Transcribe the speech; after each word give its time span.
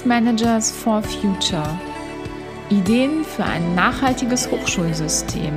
Science 0.00 0.06
Managers 0.06 0.70
for 0.70 1.02
Future. 1.02 1.78
Ideen 2.70 3.24
für 3.24 3.44
ein 3.44 3.74
nachhaltiges 3.74 4.50
Hochschulsystem. 4.50 5.52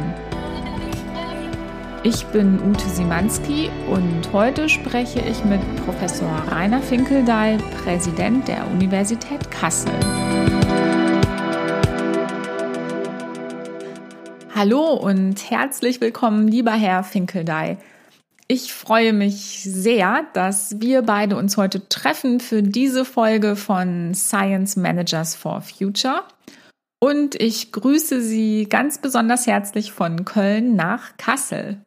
Ich 2.04 2.26
bin 2.28 2.60
Ute 2.62 2.90
Simanski 2.90 3.70
und 3.90 4.34
heute 4.34 4.68
spreche 4.68 5.20
ich 5.22 5.46
mit 5.46 5.62
Professor 5.86 6.30
Rainer 6.50 6.82
Finkeldahl, 6.82 7.58
Präsident 7.84 8.48
der 8.50 8.68
Universität 8.72 9.50
Kassel. 9.50 9.94
Hallo 14.54 14.94
und 14.94 15.50
herzlich 15.50 16.02
willkommen, 16.02 16.48
lieber 16.50 16.74
Herr 16.74 17.04
Finkeldahl. 17.04 17.78
Ich 18.48 18.74
freue 18.74 19.14
mich 19.14 19.64
sehr, 19.64 20.26
dass 20.34 20.82
wir 20.82 21.02
beide 21.02 21.38
uns 21.38 21.56
heute 21.56 21.88
treffen 21.88 22.40
für 22.40 22.62
diese 22.62 23.06
Folge 23.06 23.56
von 23.56 24.14
Science 24.14 24.76
Managers 24.76 25.34
for 25.34 25.62
Future. 25.62 26.24
Und 27.00 27.36
ich 27.36 27.72
grüße 27.72 28.22
Sie 28.22 28.68
ganz 28.70 29.00
besonders 29.00 29.48
herzlich 29.48 29.92
von 29.92 30.26
Köln 30.26 30.76
nach 30.76 31.16
Kassel. 31.18 31.82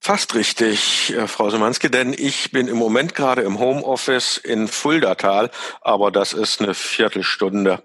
Fast 0.00 0.34
richtig, 0.34 1.14
äh, 1.16 1.28
Frau 1.28 1.48
Semanski, 1.50 1.88
denn 1.88 2.12
ich 2.12 2.50
bin 2.50 2.66
im 2.66 2.76
Moment 2.76 3.14
gerade 3.14 3.42
im 3.42 3.60
Homeoffice 3.60 4.36
in 4.36 4.66
Fuldatal, 4.66 5.50
aber 5.80 6.10
das 6.10 6.32
ist 6.32 6.60
eine 6.60 6.74
Viertelstunde 6.74 7.80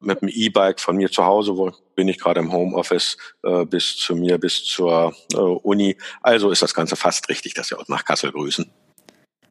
mit 0.00 0.20
dem 0.20 0.28
E-Bike 0.28 0.80
von 0.80 0.96
mir 0.96 1.10
zu 1.10 1.24
Hause, 1.24 1.56
wo 1.56 1.72
bin 1.94 2.08
ich 2.08 2.18
gerade 2.18 2.40
im 2.40 2.52
Homeoffice 2.52 3.16
äh, 3.42 3.64
bis 3.64 3.96
zu 3.96 4.14
mir, 4.14 4.38
bis 4.38 4.64
zur 4.64 5.14
äh, 5.32 5.36
Uni. 5.36 5.96
Also 6.22 6.50
ist 6.50 6.62
das 6.62 6.74
Ganze 6.74 6.96
fast 6.96 7.28
richtig, 7.28 7.54
dass 7.54 7.70
wir 7.70 7.78
uns 7.78 7.88
nach 7.88 8.04
Kassel 8.04 8.32
grüßen. 8.32 8.70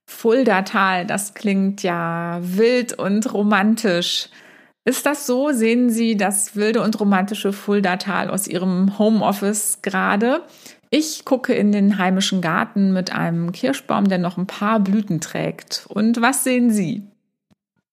Fuldatal, 0.08 1.06
das 1.06 1.34
klingt 1.34 1.82
ja 1.84 2.40
wild 2.42 2.94
und 2.94 3.34
romantisch. 3.34 4.30
Ist 4.88 5.08
das 5.08 5.26
so? 5.26 5.52
Sehen 5.52 5.90
Sie 5.90 6.16
das 6.16 6.56
wilde 6.56 6.82
und 6.82 7.00
romantische 7.00 7.54
Fuldatal 7.54 8.30
aus 8.30 8.48
Ihrem 8.48 9.00
Homeoffice 9.00 9.80
gerade? 9.82 10.44
Ich 10.92 11.26
gucke 11.26 11.54
in 11.54 11.72
den 11.72 11.98
heimischen 11.98 12.40
Garten 12.40 12.94
mit 12.94 13.12
einem 13.12 13.52
Kirschbaum, 13.52 14.08
der 14.08 14.20
noch 14.20 14.38
ein 14.38 14.46
paar 14.46 14.80
Blüten 14.80 15.22
trägt. 15.22 15.88
Und 15.90 16.22
was 16.22 16.44
sehen 16.44 16.70
Sie? 16.70 17.04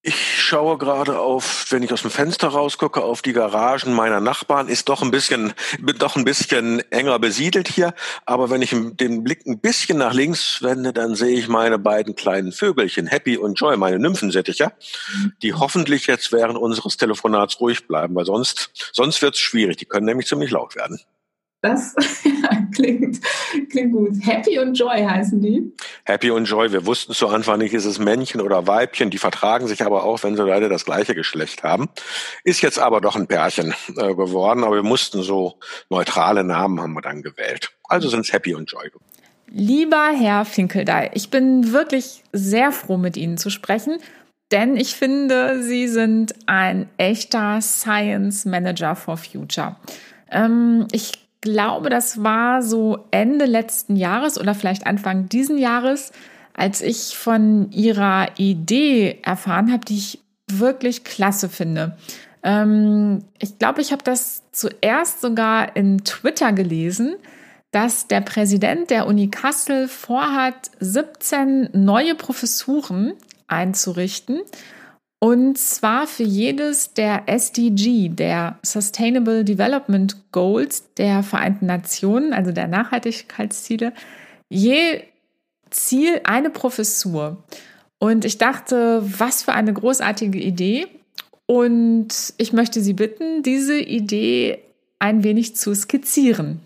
Ich 0.05 0.43
schaue 0.43 0.79
gerade 0.79 1.21
auf, 1.21 1.67
wenn 1.71 1.85
ich 1.85 1.93
aus 1.93 2.03
dem 2.03 2.11
Fenster 2.11 2.49
rausgucke, 2.49 3.01
auf 3.01 3.23
die 3.23 3.33
Garagen 3.33 3.95
meiner 3.95 4.21
Nachbarn. 4.21 4.67
Ist 4.67 4.89
doch 4.89 5.01
ein 5.01 5.13
bisschen, 5.13 5.53
doch 5.97 6.17
ein 6.17 6.25
bisschen 6.25 6.81
enger 6.91 7.21
besiedelt 7.21 7.69
hier. 7.69 7.95
Aber 8.27 8.51
wenn 8.51 8.63
ich 8.63 8.75
den 8.75 9.23
Blick 9.23 9.47
ein 9.47 9.61
bisschen 9.61 9.99
nach 9.99 10.13
links 10.13 10.61
wende, 10.61 10.93
dann 10.93 11.15
sehe 11.15 11.39
ich 11.39 11.47
meine 11.47 11.79
beiden 11.79 12.17
kleinen 12.17 12.51
Vögelchen, 12.51 13.07
Happy 13.07 13.37
und 13.37 13.61
Joy, 13.61 13.77
meine 13.77 14.01
Nymphensittiche, 14.01 14.73
die 15.41 15.55
hoffentlich 15.55 16.09
jetzt 16.09 16.33
während 16.33 16.59
unseres 16.59 16.97
Telefonats 16.97 17.61
ruhig 17.61 17.87
bleiben, 17.87 18.17
weil 18.17 18.25
sonst, 18.25 18.91
sonst 18.93 19.23
wird 19.23 19.37
es 19.37 19.41
schwierig. 19.41 19.77
Die 19.77 19.87
können 19.87 20.07
nämlich 20.07 20.27
ziemlich 20.27 20.51
laut 20.51 20.75
werden. 20.75 21.01
Das 21.63 21.95
klingt, 22.75 23.21
klingt 23.71 23.93
gut. 23.93 24.11
Happy 24.21 24.59
und 24.59 24.75
Joy 24.75 25.01
heißen 25.01 25.41
die. 25.41 25.73
Happy 26.05 26.33
und 26.33 26.47
Joy. 26.47 26.73
Wir 26.73 26.87
wussten 26.87 27.13
zu 27.13 27.29
Anfang 27.29 27.59
nicht, 27.59 27.73
ist 27.73 27.85
es 27.85 28.01
Männchen 28.01 28.41
oder 28.41 28.67
Weibchen. 28.67 29.11
Die 29.11 29.19
vertragen 29.19 29.69
sich 29.69 29.85
aber 29.85 30.03
auch, 30.03 30.25
wenn 30.25 30.37
sie 30.37 30.43
leider 30.43 30.69
das 30.69 30.85
gleiche 30.85 31.15
Geschlecht 31.15 31.63
haben. 31.63 31.89
Ist 32.43 32.63
jetzt 32.63 32.81
aber 32.81 33.01
doch 33.01 33.15
ein 33.15 33.29
Pärchen 33.29 33.75
äh, 33.97 34.15
geworden. 34.15 34.65
Aber 34.65 34.75
wir 34.75 34.83
mussten 34.83 35.23
so 35.23 35.55
neutrale 35.89 36.43
Namen 36.43 36.81
haben 36.81 36.95
wir 36.95 37.01
dann 37.01 37.23
gewählt. 37.23 37.71
Also 37.85 38.09
sind 38.09 38.27
es 38.27 38.33
Happy 38.33 38.57
und 38.57 38.69
Joy. 38.69 38.91
Lieber 39.47 40.11
Herr 40.19 40.45
Finkeldey, 40.45 41.11
ich 41.15 41.31
bin 41.31 41.73
wirklich 41.73 42.25
sehr 42.33 42.73
froh, 42.73 42.97
mit 42.97 43.17
Ihnen 43.17 43.39
zu 43.39 43.51
sprechen. 43.51 43.99
Denn 44.51 44.77
ich 44.77 44.97
finde, 44.97 45.63
Sie 45.63 45.87
sind 45.87 46.35
ein 46.47 46.89
echter 46.97 47.61
Science 47.61 48.47
Manager 48.47 48.97
for 48.97 49.17
Future. 49.17 49.77
Ähm, 50.31 50.89
ich 50.91 51.22
glaube, 51.43 51.91
das 51.91 52.25
war 52.25 52.63
so 52.63 53.05
Ende 53.11 53.45
letzten 53.45 53.97
Jahres 53.97 54.41
oder 54.41 54.55
vielleicht 54.55 54.87
Anfang 54.87 55.29
diesen 55.29 55.59
Jahres, 55.59 56.13
als 56.55 56.81
ich 56.81 57.17
von 57.19 57.71
ihrer 57.71 58.29
Idee 58.39 59.19
erfahren 59.23 59.71
habe, 59.71 59.85
die 59.85 59.99
ich 59.99 60.21
wirklich 60.51 61.05
klasse 61.05 61.51
finde. 61.51 61.99
Ähm, 62.43 63.25
ich 63.39 63.59
glaube, 63.59 63.83
ich 63.83 63.93
habe 63.93 64.03
das 64.03 64.43
zuerst 64.53 65.21
sogar 65.21 65.77
in 65.77 66.05
Twitter 66.05 66.53
gelesen, 66.53 67.17
dass 67.73 68.07
der 68.07 68.21
Präsident 68.21 68.91
der 68.91 69.07
Uni 69.07 69.29
Kassel 69.29 69.89
vorhat, 69.89 70.71
17 70.81 71.71
neue 71.73 72.15
Professuren 72.15 73.15
einzurichten 73.47 74.41
und 75.23 75.57
zwar 75.57 76.09
für 76.09 76.25
jedes 76.25 76.95
der 76.95 77.29
SDG, 77.29 78.09
der 78.09 78.59
Sustainable 78.65 79.45
Development 79.45 80.17
Goals 80.33 80.93
der 80.97 81.23
Vereinten 81.23 81.67
Nationen, 81.67 82.33
also 82.33 82.51
der 82.51 82.67
Nachhaltigkeitsziele, 82.67 83.93
je 84.49 85.01
Ziel 85.71 86.23
eine 86.25 86.51
Professur. 86.51 87.45
Und 88.01 88.25
ich 88.25 88.39
dachte, 88.39 89.01
was 89.17 89.45
für 89.45 89.53
eine 89.53 89.73
großartige 89.73 90.41
Idee. 90.41 90.89
Und 91.47 92.35
ich 92.39 92.53
möchte 92.53 92.81
Sie 92.81 92.95
bitten, 92.95 93.45
diese 93.45 93.79
Idee 93.79 94.59
ein 94.99 95.23
wenig 95.23 95.55
zu 95.55 95.73
skizzieren. 95.73 96.59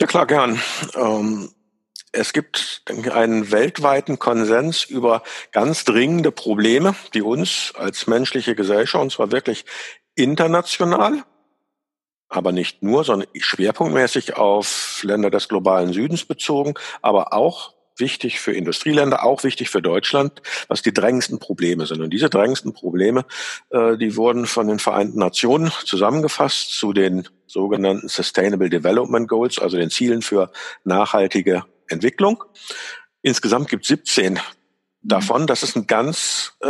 Ja, 0.00 0.08
klar, 0.08 0.26
gern. 0.26 0.58
Ähm 0.96 1.50
es 2.14 2.32
gibt 2.32 2.82
einen 3.12 3.50
weltweiten 3.50 4.18
Konsens 4.18 4.84
über 4.84 5.22
ganz 5.52 5.84
dringende 5.84 6.30
Probleme, 6.30 6.94
die 7.12 7.22
uns 7.22 7.72
als 7.76 8.06
menschliche 8.06 8.54
Gesellschaft, 8.54 9.02
und 9.02 9.12
zwar 9.12 9.32
wirklich 9.32 9.64
international, 10.14 11.24
aber 12.28 12.52
nicht 12.52 12.82
nur, 12.82 13.04
sondern 13.04 13.28
schwerpunktmäßig 13.36 14.36
auf 14.36 15.00
Länder 15.02 15.30
des 15.30 15.48
globalen 15.48 15.92
Südens 15.92 16.24
bezogen, 16.24 16.74
aber 17.02 17.32
auch 17.32 17.74
wichtig 17.96 18.40
für 18.40 18.52
Industrieländer, 18.52 19.24
auch 19.24 19.44
wichtig 19.44 19.70
für 19.70 19.82
Deutschland, 19.82 20.42
was 20.66 20.82
die 20.82 20.92
drängendsten 20.92 21.38
Probleme 21.38 21.86
sind. 21.86 22.00
Und 22.00 22.10
diese 22.10 22.28
drängendsten 22.28 22.72
Probleme, 22.72 23.24
äh, 23.70 23.96
die 23.96 24.16
wurden 24.16 24.46
von 24.46 24.66
den 24.66 24.80
Vereinten 24.80 25.18
Nationen 25.18 25.70
zusammengefasst 25.84 26.72
zu 26.72 26.92
den 26.92 27.28
sogenannten 27.46 28.08
Sustainable 28.08 28.68
Development 28.68 29.28
Goals, 29.28 29.60
also 29.60 29.76
den 29.76 29.90
Zielen 29.90 30.22
für 30.22 30.50
nachhaltige 30.82 31.64
Entwicklung. 31.88 32.42
Insgesamt 33.22 33.68
gibt 33.68 33.84
es 33.84 33.88
17 33.88 34.40
davon. 35.02 35.46
Das 35.46 35.62
ist 35.62 35.76
ein 35.76 35.86
ganz, 35.86 36.52
äh, 36.62 36.68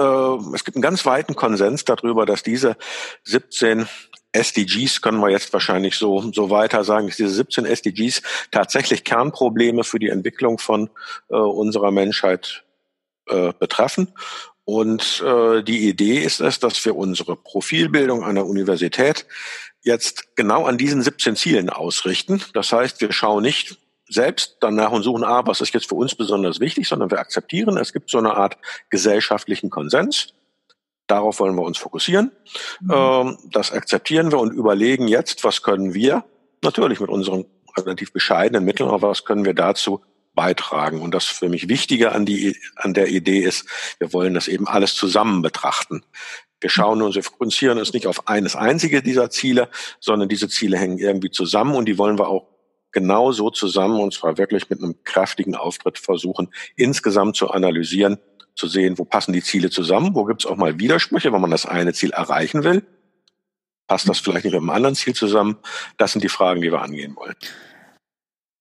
es 0.54 0.64
gibt 0.64 0.76
einen 0.76 0.82
ganz 0.82 1.06
weiten 1.06 1.34
Konsens 1.34 1.84
darüber, 1.84 2.26
dass 2.26 2.42
diese 2.42 2.76
17 3.24 3.86
SDGs 4.32 5.00
können 5.00 5.20
wir 5.20 5.30
jetzt 5.30 5.52
wahrscheinlich 5.52 5.96
so, 5.96 6.32
so 6.32 6.50
weiter 6.50 6.84
sagen, 6.84 7.06
dass 7.06 7.16
diese 7.16 7.30
17 7.30 7.66
SDGs 7.66 8.22
tatsächlich 8.50 9.04
Kernprobleme 9.04 9.84
für 9.84 10.00
die 10.00 10.08
Entwicklung 10.08 10.58
von 10.58 10.90
äh, 11.28 11.36
unserer 11.36 11.92
Menschheit 11.92 12.64
äh, 13.28 13.52
betreffen. 13.58 14.12
Und 14.64 15.22
äh, 15.24 15.62
die 15.62 15.88
Idee 15.88 16.18
ist 16.20 16.40
es, 16.40 16.58
dass 16.58 16.84
wir 16.84 16.96
unsere 16.96 17.36
Profilbildung 17.36 18.24
an 18.24 18.34
der 18.34 18.46
Universität 18.46 19.26
jetzt 19.82 20.34
genau 20.36 20.64
an 20.64 20.78
diesen 20.78 21.02
17 21.02 21.36
Zielen 21.36 21.70
ausrichten. 21.70 22.42
Das 22.54 22.72
heißt, 22.72 23.00
wir 23.02 23.12
schauen 23.12 23.42
nicht, 23.42 23.78
selbst 24.14 24.56
danach 24.60 24.92
und 24.92 25.02
suchen, 25.02 25.24
ah, 25.24 25.42
was 25.44 25.60
ist 25.60 25.74
jetzt 25.74 25.88
für 25.88 25.96
uns 25.96 26.14
besonders 26.14 26.60
wichtig, 26.60 26.88
sondern 26.88 27.10
wir 27.10 27.18
akzeptieren, 27.18 27.76
es 27.76 27.92
gibt 27.92 28.10
so 28.10 28.18
eine 28.18 28.34
Art 28.36 28.56
gesellschaftlichen 28.90 29.70
Konsens. 29.70 30.32
Darauf 31.06 31.40
wollen 31.40 31.54
wir 31.54 31.62
uns 31.62 31.76
fokussieren. 31.76 32.32
Mhm. 32.80 32.90
Ähm, 32.92 33.38
das 33.50 33.72
akzeptieren 33.72 34.32
wir 34.32 34.38
und 34.38 34.52
überlegen 34.52 35.08
jetzt, 35.08 35.44
was 35.44 35.62
können 35.62 35.92
wir 35.92 36.24
natürlich 36.62 37.00
mit 37.00 37.10
unseren 37.10 37.44
relativ 37.76 38.12
bescheidenen 38.12 38.64
Mitteln, 38.64 38.88
aber 38.88 39.10
was 39.10 39.24
können 39.24 39.44
wir 39.44 39.54
dazu 39.54 40.00
beitragen. 40.34 41.00
Und 41.00 41.12
das 41.12 41.26
für 41.26 41.48
mich 41.48 41.68
Wichtige 41.68 42.12
an, 42.12 42.24
die, 42.26 42.56
an 42.76 42.94
der 42.94 43.08
Idee 43.08 43.40
ist, 43.40 43.66
wir 43.98 44.12
wollen 44.12 44.34
das 44.34 44.48
eben 44.48 44.66
alles 44.66 44.94
zusammen 44.94 45.42
betrachten. 45.42 46.04
Wir 46.60 46.70
schauen 46.70 47.02
uns, 47.02 47.14
wir 47.14 47.22
fokussieren 47.22 47.78
uns 47.78 47.92
nicht 47.92 48.06
auf 48.06 48.26
eines 48.26 48.56
einzige 48.56 49.02
dieser 49.02 49.30
Ziele, 49.30 49.68
sondern 50.00 50.28
diese 50.28 50.48
Ziele 50.48 50.78
hängen 50.78 50.98
irgendwie 50.98 51.30
zusammen 51.30 51.74
und 51.74 51.84
die 51.86 51.98
wollen 51.98 52.18
wir 52.18 52.28
auch 52.28 52.53
genau 52.94 53.32
so 53.32 53.50
zusammen, 53.50 54.00
und 54.00 54.14
zwar 54.14 54.38
wirklich 54.38 54.70
mit 54.70 54.82
einem 54.82 54.96
kräftigen 55.04 55.54
Auftritt 55.54 55.98
versuchen, 55.98 56.48
insgesamt 56.76 57.36
zu 57.36 57.50
analysieren, 57.50 58.18
zu 58.54 58.68
sehen, 58.68 58.98
wo 58.98 59.04
passen 59.04 59.32
die 59.32 59.42
Ziele 59.42 59.68
zusammen, 59.68 60.14
wo 60.14 60.24
gibt 60.24 60.44
es 60.44 60.50
auch 60.50 60.56
mal 60.56 60.78
Widersprüche, 60.78 61.32
wenn 61.32 61.40
man 61.40 61.50
das 61.50 61.66
eine 61.66 61.92
Ziel 61.92 62.12
erreichen 62.12 62.64
will. 62.64 62.86
Passt 63.86 64.08
das 64.08 64.20
vielleicht 64.20 64.44
nicht 64.44 64.54
mit 64.54 64.62
einem 64.62 64.70
anderen 64.70 64.94
Ziel 64.94 65.14
zusammen? 65.14 65.56
Das 65.98 66.12
sind 66.12 66.24
die 66.24 66.28
Fragen, 66.28 66.62
die 66.62 66.72
wir 66.72 66.80
angehen 66.80 67.16
wollen. 67.16 67.36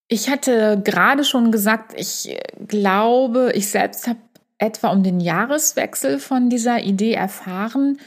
Ich 0.09 0.29
hatte 0.29 0.81
gerade 0.83 1.23
schon 1.23 1.51
gesagt, 1.51 1.93
ich 1.97 2.37
glaube, 2.67 3.53
ich 3.55 3.69
selbst 3.69 4.07
habe 4.07 4.19
etwa 4.57 4.89
um 4.89 5.03
den 5.03 5.19
Jahreswechsel 5.19 6.19
von 6.19 6.49
dieser 6.49 6.81
Idee 6.81 7.13
erfahren. 7.13 7.99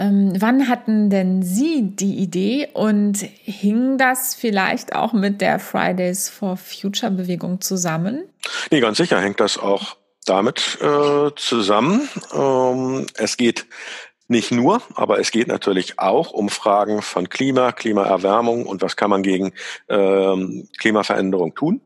Ähm, 0.00 0.32
wann 0.38 0.66
hatten 0.66 1.10
denn 1.10 1.42
Sie 1.42 1.82
die 1.94 2.16
Idee 2.16 2.68
und 2.72 3.18
hing 3.18 3.98
das 3.98 4.34
vielleicht 4.34 4.96
auch 4.96 5.12
mit 5.12 5.42
der 5.42 5.58
Fridays 5.58 6.30
for 6.30 6.56
Future 6.56 7.12
Bewegung 7.12 7.60
zusammen? 7.60 8.24
Nee, 8.70 8.80
ganz 8.80 8.96
sicher 8.96 9.20
hängt 9.20 9.40
das 9.40 9.58
auch 9.58 9.98
damit 10.24 10.78
äh, 10.80 11.30
zusammen. 11.36 12.08
Ähm, 12.34 13.06
es 13.14 13.36
geht 13.36 13.66
nicht 14.26 14.52
nur, 14.52 14.80
aber 14.94 15.18
es 15.18 15.32
geht 15.32 15.48
natürlich 15.48 15.98
auch 15.98 16.30
um 16.30 16.48
Fragen 16.48 17.02
von 17.02 17.28
Klima, 17.28 17.72
Klimaerwärmung 17.72 18.64
und 18.64 18.80
was 18.80 18.96
kann 18.96 19.10
man 19.10 19.22
gegen 19.22 19.52
ähm, 19.88 20.68
Klimaveränderung 20.78 21.54
tun. 21.54 21.82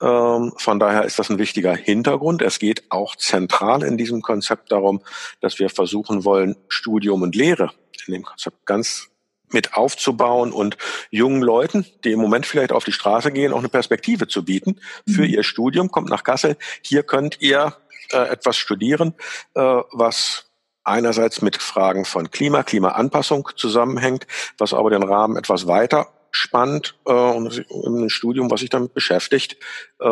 Ähm, 0.00 0.52
von 0.56 0.78
daher 0.78 1.04
ist 1.04 1.18
das 1.18 1.30
ein 1.30 1.38
wichtiger 1.38 1.74
Hintergrund. 1.74 2.42
Es 2.42 2.58
geht 2.58 2.84
auch 2.90 3.16
zentral 3.16 3.82
in 3.82 3.96
diesem 3.96 4.22
Konzept 4.22 4.72
darum, 4.72 5.02
dass 5.40 5.58
wir 5.58 5.70
versuchen 5.70 6.24
wollen, 6.24 6.56
Studium 6.68 7.22
und 7.22 7.34
Lehre 7.34 7.70
in 8.06 8.14
dem 8.14 8.22
Konzept 8.22 8.66
ganz 8.66 9.10
mit 9.52 9.74
aufzubauen 9.74 10.52
und 10.52 10.76
jungen 11.10 11.42
Leuten, 11.42 11.84
die 12.04 12.12
im 12.12 12.20
Moment 12.20 12.46
vielleicht 12.46 12.72
auf 12.72 12.84
die 12.84 12.92
Straße 12.92 13.32
gehen, 13.32 13.52
auch 13.52 13.58
eine 13.58 13.68
Perspektive 13.68 14.28
zu 14.28 14.44
bieten 14.44 14.80
für 15.08 15.22
mhm. 15.22 15.28
ihr 15.28 15.42
Studium. 15.42 15.90
Kommt 15.90 16.08
nach 16.08 16.24
Kassel. 16.24 16.56
Hier 16.82 17.02
könnt 17.02 17.40
ihr 17.40 17.76
äh, 18.12 18.28
etwas 18.28 18.56
studieren, 18.56 19.14
äh, 19.54 19.60
was 19.60 20.46
einerseits 20.84 21.42
mit 21.42 21.56
Fragen 21.56 22.04
von 22.04 22.30
Klima, 22.30 22.62
Klimaanpassung 22.62 23.48
zusammenhängt, 23.56 24.26
was 24.58 24.72
aber 24.72 24.90
den 24.90 25.02
Rahmen 25.02 25.36
etwas 25.36 25.66
weiter 25.66 26.08
spannt 26.30 26.96
äh, 27.06 27.12
und 27.12 27.64
ein 28.02 28.10
Studium, 28.10 28.50
was 28.50 28.60
sich 28.60 28.70
damit 28.70 28.94
beschäftigt, 28.94 29.56
äh, 30.00 30.08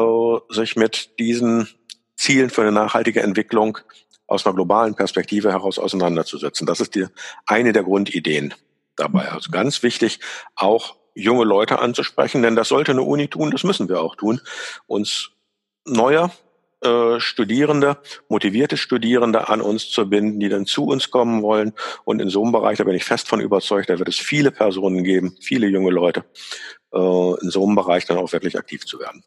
sich 0.51 0.77
mit 0.77 1.19
diesen 1.19 1.69
Zielen 2.17 2.51
für 2.51 2.63
eine 2.63 2.73
nachhaltige 2.73 3.23
Entwicklung 3.23 3.79
aus 4.27 4.45
einer 4.45 4.55
globalen 4.55 4.95
Perspektive 4.95 5.51
heraus 5.51 5.79
auseinanderzusetzen. 5.79 6.67
Das 6.67 6.81
ist 6.81 6.95
die 6.95 7.07
eine 7.47 7.73
der 7.73 7.83
Grundideen 7.83 8.55
dabei. 8.97 9.31
Also 9.31 9.51
ganz 9.51 9.83
wichtig, 9.83 10.21
auch 10.55 10.97
junge 11.15 11.45
Leute 11.45 11.81
anzusprechen, 11.81 12.43
denn 12.43 12.55
das 12.55 12.69
sollte 12.69 12.93
eine 12.93 13.03
Uni 13.03 13.29
tun, 13.29 13.51
das 13.51 13.65
müssen 13.65 13.89
wir 13.89 14.01
auch 14.01 14.15
tun, 14.15 14.41
uns 14.87 15.31
neuer 15.85 16.31
äh, 16.85 17.19
Studierende, 17.21 17.99
motivierte 18.29 18.77
Studierende 18.77 19.49
an 19.49 19.61
uns 19.61 19.91
zu 19.91 20.09
binden, 20.09 20.41
die 20.41 20.49
dann 20.49 20.67
zu 20.67 20.85
uns 20.85 21.11
kommen 21.11 21.43
wollen. 21.43 21.73
Und 22.05 22.21
in 22.21 22.29
so 22.29 22.43
einem 22.43 22.53
Bereich, 22.53 22.79
da 22.79 22.85
bin 22.85 22.95
ich 22.95 23.05
fest 23.05 23.29
von 23.29 23.41
überzeugt, 23.41 23.91
da 23.91 23.99
wird 23.99 24.09
es 24.09 24.17
viele 24.17 24.51
Personen 24.51 25.05
geben, 25.05 25.35
viele 25.41 25.67
junge 25.67 25.91
Leute, 25.91 26.25
äh, 26.93 26.99
in 26.99 27.51
so 27.51 27.65
einem 27.65 27.75
Bereich 27.75 28.05
dann 28.05 28.19
auch 28.19 28.33
wirklich 28.33 28.57
aktiv 28.57 28.87
zu 28.87 29.01
werden. 29.01 29.25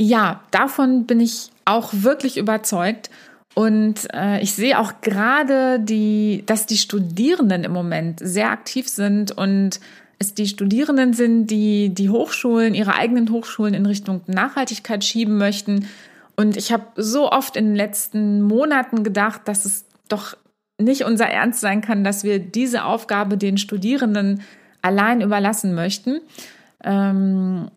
Ja, 0.00 0.42
davon 0.50 1.06
bin 1.06 1.20
ich 1.20 1.50
auch 1.64 1.90
wirklich 1.92 2.36
überzeugt. 2.36 3.10
Und 3.54 4.06
äh, 4.14 4.40
ich 4.40 4.52
sehe 4.52 4.78
auch 4.78 5.00
gerade 5.00 5.80
die, 5.80 6.44
dass 6.46 6.66
die 6.66 6.76
Studierenden 6.76 7.64
im 7.64 7.72
Moment 7.72 8.20
sehr 8.22 8.50
aktiv 8.50 8.88
sind 8.88 9.32
und 9.36 9.80
es 10.18 10.34
die 10.34 10.46
Studierenden 10.46 11.12
sind, 11.12 11.48
die 11.48 11.90
die 11.90 12.10
Hochschulen, 12.10 12.74
ihre 12.74 12.94
eigenen 12.94 13.30
Hochschulen 13.30 13.74
in 13.74 13.86
Richtung 13.86 14.20
Nachhaltigkeit 14.26 15.04
schieben 15.04 15.38
möchten. 15.38 15.88
Und 16.38 16.56
ich 16.56 16.72
habe 16.72 16.84
so 16.94 17.32
oft 17.32 17.56
in 17.56 17.66
den 17.66 17.74
letzten 17.74 18.42
Monaten 18.42 19.02
gedacht, 19.02 19.42
dass 19.46 19.64
es 19.64 19.86
doch 20.08 20.36
nicht 20.80 21.02
unser 21.02 21.26
Ernst 21.26 21.60
sein 21.60 21.80
kann, 21.80 22.04
dass 22.04 22.22
wir 22.22 22.38
diese 22.38 22.84
Aufgabe 22.84 23.36
den 23.36 23.58
Studierenden 23.58 24.42
allein 24.80 25.20
überlassen 25.20 25.74
möchten. 25.74 26.20
Ähm, 26.84 27.72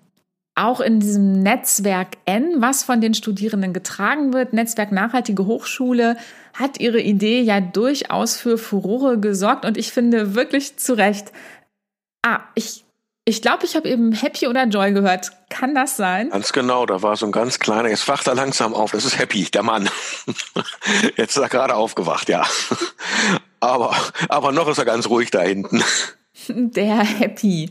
auch 0.54 0.80
in 0.80 1.00
diesem 1.00 1.42
Netzwerk 1.42 2.18
N, 2.26 2.58
was 2.58 2.84
von 2.84 3.02
den 3.02 3.16
Studierenden 3.16 3.74
getragen 3.74 4.32
wird, 4.32 4.54
Netzwerk 4.54 4.92
Nachhaltige 4.92 5.48
Hochschule, 5.48 6.16
hat 6.54 6.80
ihre 6.80 7.02
Idee 7.02 7.42
ja 7.42 7.62
durchaus 7.62 8.38
für 8.38 8.60
Furore 8.60 9.20
gesorgt 9.20 9.66
und 9.66 9.76
ich 9.76 9.92
finde 9.92 10.36
wirklich 10.36 10.78
zu 10.78 10.96
Recht. 10.96 11.32
Ah, 12.22 12.42
ich 12.54 12.86
ich 13.26 13.42
glaube, 13.42 13.66
ich 13.66 13.76
habe 13.76 13.88
eben 13.88 14.14
Happy 14.14 14.48
oder 14.48 14.66
Joy 14.66 14.94
gehört. 14.94 15.32
Kann 15.50 15.76
das 15.76 15.96
sein? 15.96 16.32
Ganz 16.32 16.54
genau, 16.54 16.86
da 16.86 17.02
war 17.02 17.16
so 17.16 17.28
ein 17.28 17.32
ganz 17.32 17.60
kleiner, 17.60 17.90
jetzt 17.90 18.08
wacht 18.08 18.28
er 18.28 18.36
langsam 18.36 18.74
auf. 18.74 18.92
Das 18.92 19.06
ist 19.06 19.20
Happy, 19.20 19.44
der 19.46 19.64
Mann. 19.64 19.90
Jetzt 21.18 21.38
ist 21.38 21.44
er 21.44 21.50
gerade 21.50 21.76
aufgewacht, 21.76 22.30
ja. 22.30 22.44
Aber, 23.60 23.96
aber 24.28 24.52
noch 24.52 24.68
ist 24.68 24.80
er 24.80 24.86
ganz 24.86 25.08
ruhig 25.08 25.30
da 25.30 25.42
hinten. 25.42 25.84
Der 26.48 26.98
Happy. 26.98 27.70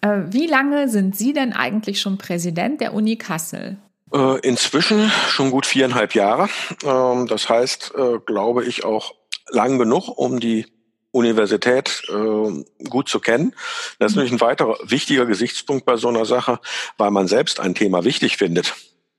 Äh, 0.00 0.20
wie 0.26 0.46
lange 0.46 0.88
sind 0.88 1.16
Sie 1.16 1.32
denn 1.32 1.52
eigentlich 1.52 2.00
schon 2.00 2.18
Präsident 2.18 2.80
der 2.80 2.94
Uni 2.94 3.16
Kassel? 3.16 3.78
Äh, 4.12 4.38
inzwischen 4.40 5.10
schon 5.28 5.50
gut 5.50 5.66
viereinhalb 5.66 6.14
Jahre. 6.14 6.48
Ähm, 6.84 7.26
das 7.26 7.48
heißt, 7.48 7.94
äh, 7.96 8.18
glaube 8.24 8.64
ich, 8.64 8.84
auch 8.84 9.14
lang 9.48 9.78
genug, 9.78 10.08
um 10.08 10.38
die 10.38 10.66
Universität 11.14 12.02
äh, 12.08 12.64
gut 12.88 13.08
zu 13.08 13.20
kennen. 13.20 13.54
Das 13.98 14.12
ist 14.12 14.16
natürlich 14.16 14.32
ein 14.32 14.40
weiterer 14.40 14.76
wichtiger 14.82 15.26
Gesichtspunkt 15.26 15.86
bei 15.86 15.96
so 15.96 16.08
einer 16.08 16.24
Sache, 16.24 16.58
weil 16.98 17.12
man 17.12 17.28
selbst 17.28 17.60
ein 17.60 17.74
Thema 17.74 18.04
wichtig 18.04 18.36
findet. 18.36 18.74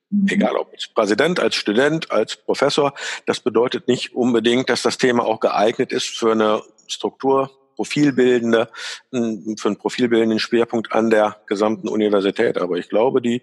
Mhm. 0.10 0.28
Egal 0.30 0.58
ob 0.58 0.74
als 0.74 0.88
Präsident, 0.88 1.40
als 1.40 1.56
Student, 1.56 2.12
als 2.12 2.36
Professor. 2.36 2.94
Das 3.26 3.40
bedeutet 3.40 3.88
nicht 3.88 4.14
unbedingt, 4.14 4.70
dass 4.70 4.82
das 4.82 4.98
Thema 4.98 5.26
auch 5.26 5.40
geeignet 5.40 5.94
ist 5.94 6.08
für 6.08 6.34
eine 6.34 6.64
Struktur, 6.88 7.50
profilbildende, 7.76 8.70
für 9.12 9.68
einen 9.68 9.78
profilbildenden 9.78 10.40
Schwerpunkt 10.40 10.92
an 10.92 11.10
der 11.10 11.38
gesamten 11.48 11.88
Universität. 11.88 12.58
Aber 12.58 12.76
ich 12.76 12.90
glaube, 12.90 13.22
die 13.22 13.42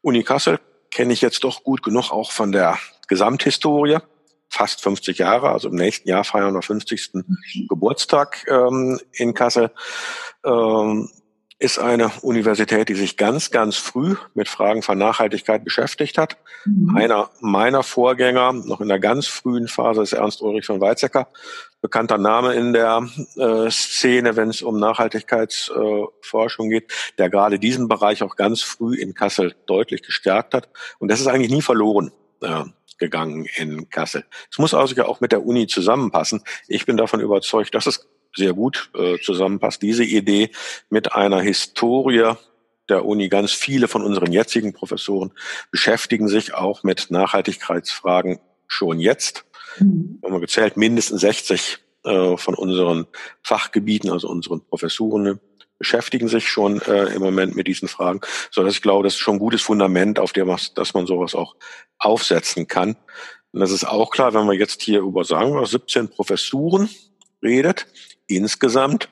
Uni 0.00 0.22
Kassel 0.22 0.58
kenne 0.90 1.12
ich 1.12 1.20
jetzt 1.20 1.44
doch 1.44 1.62
gut 1.62 1.82
genug 1.82 2.10
auch 2.10 2.32
von 2.32 2.52
der 2.52 2.78
Gesamthistorie 3.08 3.98
fast 4.52 4.82
50 4.82 5.18
Jahre, 5.18 5.50
also 5.50 5.68
im 5.68 5.76
nächsten 5.76 6.08
Jahr 6.08 6.24
feiern 6.24 6.54
wir 6.54 6.62
50. 6.62 7.10
Mhm. 7.14 7.66
Geburtstag 7.68 8.44
ähm, 8.48 9.00
in 9.12 9.34
Kassel. 9.34 9.70
Ähm, 10.44 11.08
ist 11.58 11.78
eine 11.78 12.10
Universität, 12.22 12.88
die 12.88 12.94
sich 12.94 13.16
ganz, 13.16 13.52
ganz 13.52 13.76
früh 13.76 14.16
mit 14.34 14.48
Fragen 14.48 14.82
von 14.82 14.98
Nachhaltigkeit 14.98 15.64
beschäftigt 15.64 16.18
hat. 16.18 16.36
Mhm. 16.64 16.96
Einer 16.96 17.30
meiner 17.40 17.84
Vorgänger, 17.84 18.52
noch 18.52 18.80
in 18.80 18.88
der 18.88 18.98
ganz 18.98 19.28
frühen 19.28 19.68
Phase, 19.68 20.02
ist 20.02 20.12
Ernst 20.12 20.42
Ulrich 20.42 20.66
von 20.66 20.80
Weizsäcker, 20.80 21.28
bekannter 21.80 22.18
Name 22.18 22.54
in 22.54 22.72
der 22.72 23.06
äh, 23.36 23.70
Szene, 23.70 24.34
wenn 24.34 24.48
es 24.48 24.60
um 24.62 24.80
Nachhaltigkeitsforschung 24.80 26.66
äh, 26.66 26.80
geht, 26.80 26.92
der 27.18 27.30
gerade 27.30 27.60
diesen 27.60 27.86
Bereich 27.86 28.24
auch 28.24 28.34
ganz 28.34 28.62
früh 28.62 28.96
in 28.96 29.14
Kassel 29.14 29.54
deutlich 29.66 30.02
gestärkt 30.02 30.54
hat. 30.54 30.68
Und 30.98 31.12
das 31.12 31.20
ist 31.20 31.28
eigentlich 31.28 31.52
nie 31.52 31.62
verloren. 31.62 32.10
Äh, 32.42 32.64
gegangen 32.98 33.46
in 33.56 33.90
Kassel. 33.90 34.24
Es 34.48 34.58
muss 34.58 34.74
also 34.74 34.94
ja 34.94 35.06
auch 35.06 35.20
mit 35.20 35.32
der 35.32 35.44
Uni 35.44 35.66
zusammenpassen. 35.66 36.44
Ich 36.68 36.86
bin 36.86 36.96
davon 36.96 37.18
überzeugt, 37.18 37.74
dass 37.74 37.86
es 37.86 38.08
sehr 38.36 38.52
gut 38.52 38.90
äh, 38.94 39.18
zusammenpasst. 39.18 39.82
Diese 39.82 40.04
Idee 40.04 40.50
mit 40.88 41.12
einer 41.12 41.40
Historie 41.40 42.34
der 42.88 43.04
Uni, 43.04 43.28
ganz 43.28 43.50
viele 43.52 43.88
von 43.88 44.02
unseren 44.02 44.32
jetzigen 44.32 44.72
Professoren 44.72 45.32
beschäftigen 45.72 46.28
sich 46.28 46.54
auch 46.54 46.84
mit 46.84 47.10
Nachhaltigkeitsfragen 47.10 48.38
schon 48.68 49.00
jetzt. 49.00 49.44
Mhm. 49.78 50.20
Haben 50.22 50.34
wir 50.34 50.40
gezählt, 50.40 50.76
mindestens 50.76 51.22
60 51.22 51.78
äh, 52.04 52.36
von 52.36 52.54
unseren 52.54 53.06
Fachgebieten, 53.42 54.10
also 54.10 54.28
unseren 54.28 54.64
Professuren 54.64 55.40
beschäftigen 55.82 56.28
sich 56.28 56.48
schon 56.48 56.80
äh, 56.82 57.06
im 57.06 57.20
Moment 57.20 57.56
mit 57.56 57.66
diesen 57.66 57.88
Fragen, 57.88 58.20
so 58.52 58.62
dass 58.62 58.74
ich 58.74 58.82
glaube, 58.82 59.02
das 59.02 59.14
ist 59.14 59.18
schon 59.18 59.34
ein 59.34 59.40
gutes 59.40 59.62
Fundament, 59.62 60.20
auf 60.20 60.32
dem 60.32 60.46
man, 60.46 60.60
dass 60.76 60.94
man 60.94 61.06
sowas 61.06 61.34
auch 61.34 61.56
aufsetzen 61.98 62.68
kann. 62.68 62.96
Und 63.50 63.58
das 63.58 63.72
ist 63.72 63.84
auch 63.84 64.10
klar, 64.10 64.32
wenn 64.32 64.46
man 64.46 64.56
jetzt 64.56 64.80
hier 64.80 65.00
über, 65.00 65.24
sagen 65.24 65.54
wir, 65.54 65.66
17 65.66 66.08
Professuren 66.08 66.88
redet, 67.42 67.88
insgesamt 68.28 69.08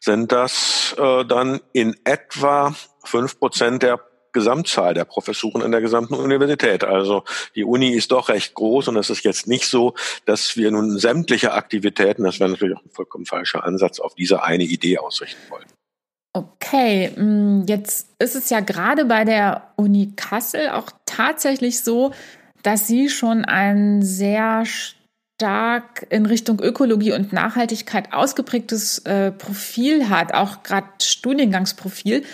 sind 0.00 0.32
das 0.32 0.96
äh, 0.98 1.24
dann 1.24 1.60
in 1.72 1.94
etwa 2.02 2.74
fünf 3.04 3.38
Prozent 3.38 3.84
der 3.84 4.00
Gesamtzahl 4.32 4.94
der 4.94 5.04
Professuren 5.04 5.62
in 5.62 5.70
der 5.70 5.82
gesamten 5.82 6.14
Universität. 6.14 6.82
Also 6.82 7.22
die 7.54 7.62
Uni 7.64 7.90
ist 7.90 8.10
doch 8.10 8.28
recht 8.28 8.54
groß 8.54 8.88
und 8.88 8.96
es 8.96 9.08
ist 9.08 9.22
jetzt 9.22 9.46
nicht 9.46 9.66
so, 9.66 9.94
dass 10.24 10.56
wir 10.56 10.72
nun 10.72 10.98
sämtliche 10.98 11.52
Aktivitäten, 11.52 12.24
das 12.24 12.40
wäre 12.40 12.50
natürlich 12.50 12.76
auch 12.76 12.84
ein 12.84 12.90
vollkommen 12.90 13.26
falscher 13.26 13.62
Ansatz, 13.62 14.00
auf 14.00 14.16
diese 14.16 14.42
eine 14.42 14.64
Idee 14.64 14.98
ausrichten 14.98 15.42
wollen. 15.48 15.66
Okay, 16.34 17.10
mm, 17.10 17.64
jetzt 17.66 18.08
ist 18.18 18.36
es 18.36 18.48
ja 18.48 18.60
gerade 18.60 19.04
bei 19.04 19.24
der 19.24 19.72
Uni 19.76 20.12
Kassel 20.16 20.70
auch 20.70 20.90
tatsächlich 21.04 21.80
so, 21.80 22.12
dass 22.62 22.86
sie 22.86 23.10
schon 23.10 23.44
ein 23.44 24.02
sehr 24.02 24.64
stark 24.64 26.06
in 26.08 26.24
Richtung 26.24 26.60
Ökologie 26.60 27.12
und 27.12 27.32
Nachhaltigkeit 27.32 28.14
ausgeprägtes 28.14 29.00
äh, 29.00 29.30
Profil 29.30 30.08
hat, 30.08 30.32
auch 30.32 30.62
gerade 30.62 30.86
Studiengangsprofil. 31.02 32.24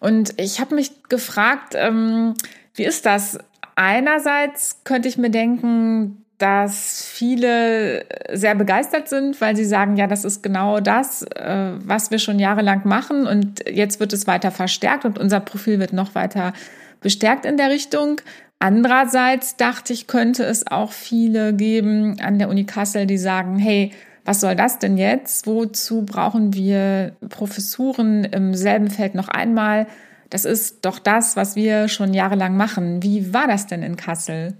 Und 0.00 0.38
ich 0.38 0.60
habe 0.60 0.74
mich 0.74 1.04
gefragt, 1.08 1.74
ähm, 1.76 2.34
wie 2.74 2.84
ist 2.84 3.06
das? 3.06 3.38
Einerseits 3.74 4.82
könnte 4.84 5.08
ich 5.08 5.16
mir 5.16 5.30
denken, 5.30 6.25
dass 6.38 7.06
viele 7.06 8.04
sehr 8.32 8.54
begeistert 8.54 9.08
sind, 9.08 9.40
weil 9.40 9.56
sie 9.56 9.64
sagen, 9.64 9.96
ja, 9.96 10.06
das 10.06 10.24
ist 10.24 10.42
genau 10.42 10.80
das, 10.80 11.22
äh, 11.22 11.72
was 11.78 12.10
wir 12.10 12.18
schon 12.18 12.38
jahrelang 12.38 12.82
machen 12.84 13.26
und 13.26 13.64
jetzt 13.68 14.00
wird 14.00 14.12
es 14.12 14.26
weiter 14.26 14.50
verstärkt 14.50 15.04
und 15.04 15.18
unser 15.18 15.40
Profil 15.40 15.78
wird 15.78 15.92
noch 15.92 16.14
weiter 16.14 16.52
bestärkt 17.00 17.46
in 17.46 17.56
der 17.56 17.70
Richtung. 17.70 18.20
Andererseits 18.58 19.56
dachte 19.56 19.92
ich, 19.92 20.06
könnte 20.06 20.44
es 20.44 20.66
auch 20.66 20.92
viele 20.92 21.54
geben 21.54 22.18
an 22.20 22.38
der 22.38 22.48
Uni 22.48 22.64
Kassel, 22.64 23.06
die 23.06 23.18
sagen, 23.18 23.58
hey, 23.58 23.92
was 24.24 24.40
soll 24.40 24.56
das 24.56 24.78
denn 24.78 24.98
jetzt? 24.98 25.46
Wozu 25.46 26.04
brauchen 26.04 26.52
wir 26.52 27.12
Professuren 27.28 28.24
im 28.24 28.54
selben 28.54 28.90
Feld 28.90 29.14
noch 29.14 29.28
einmal? 29.28 29.86
Das 30.30 30.44
ist 30.44 30.84
doch 30.84 30.98
das, 30.98 31.36
was 31.36 31.54
wir 31.54 31.88
schon 31.88 32.12
jahrelang 32.12 32.56
machen. 32.56 33.02
Wie 33.02 33.32
war 33.32 33.46
das 33.46 33.66
denn 33.68 33.82
in 33.82 33.96
Kassel? 33.96 34.54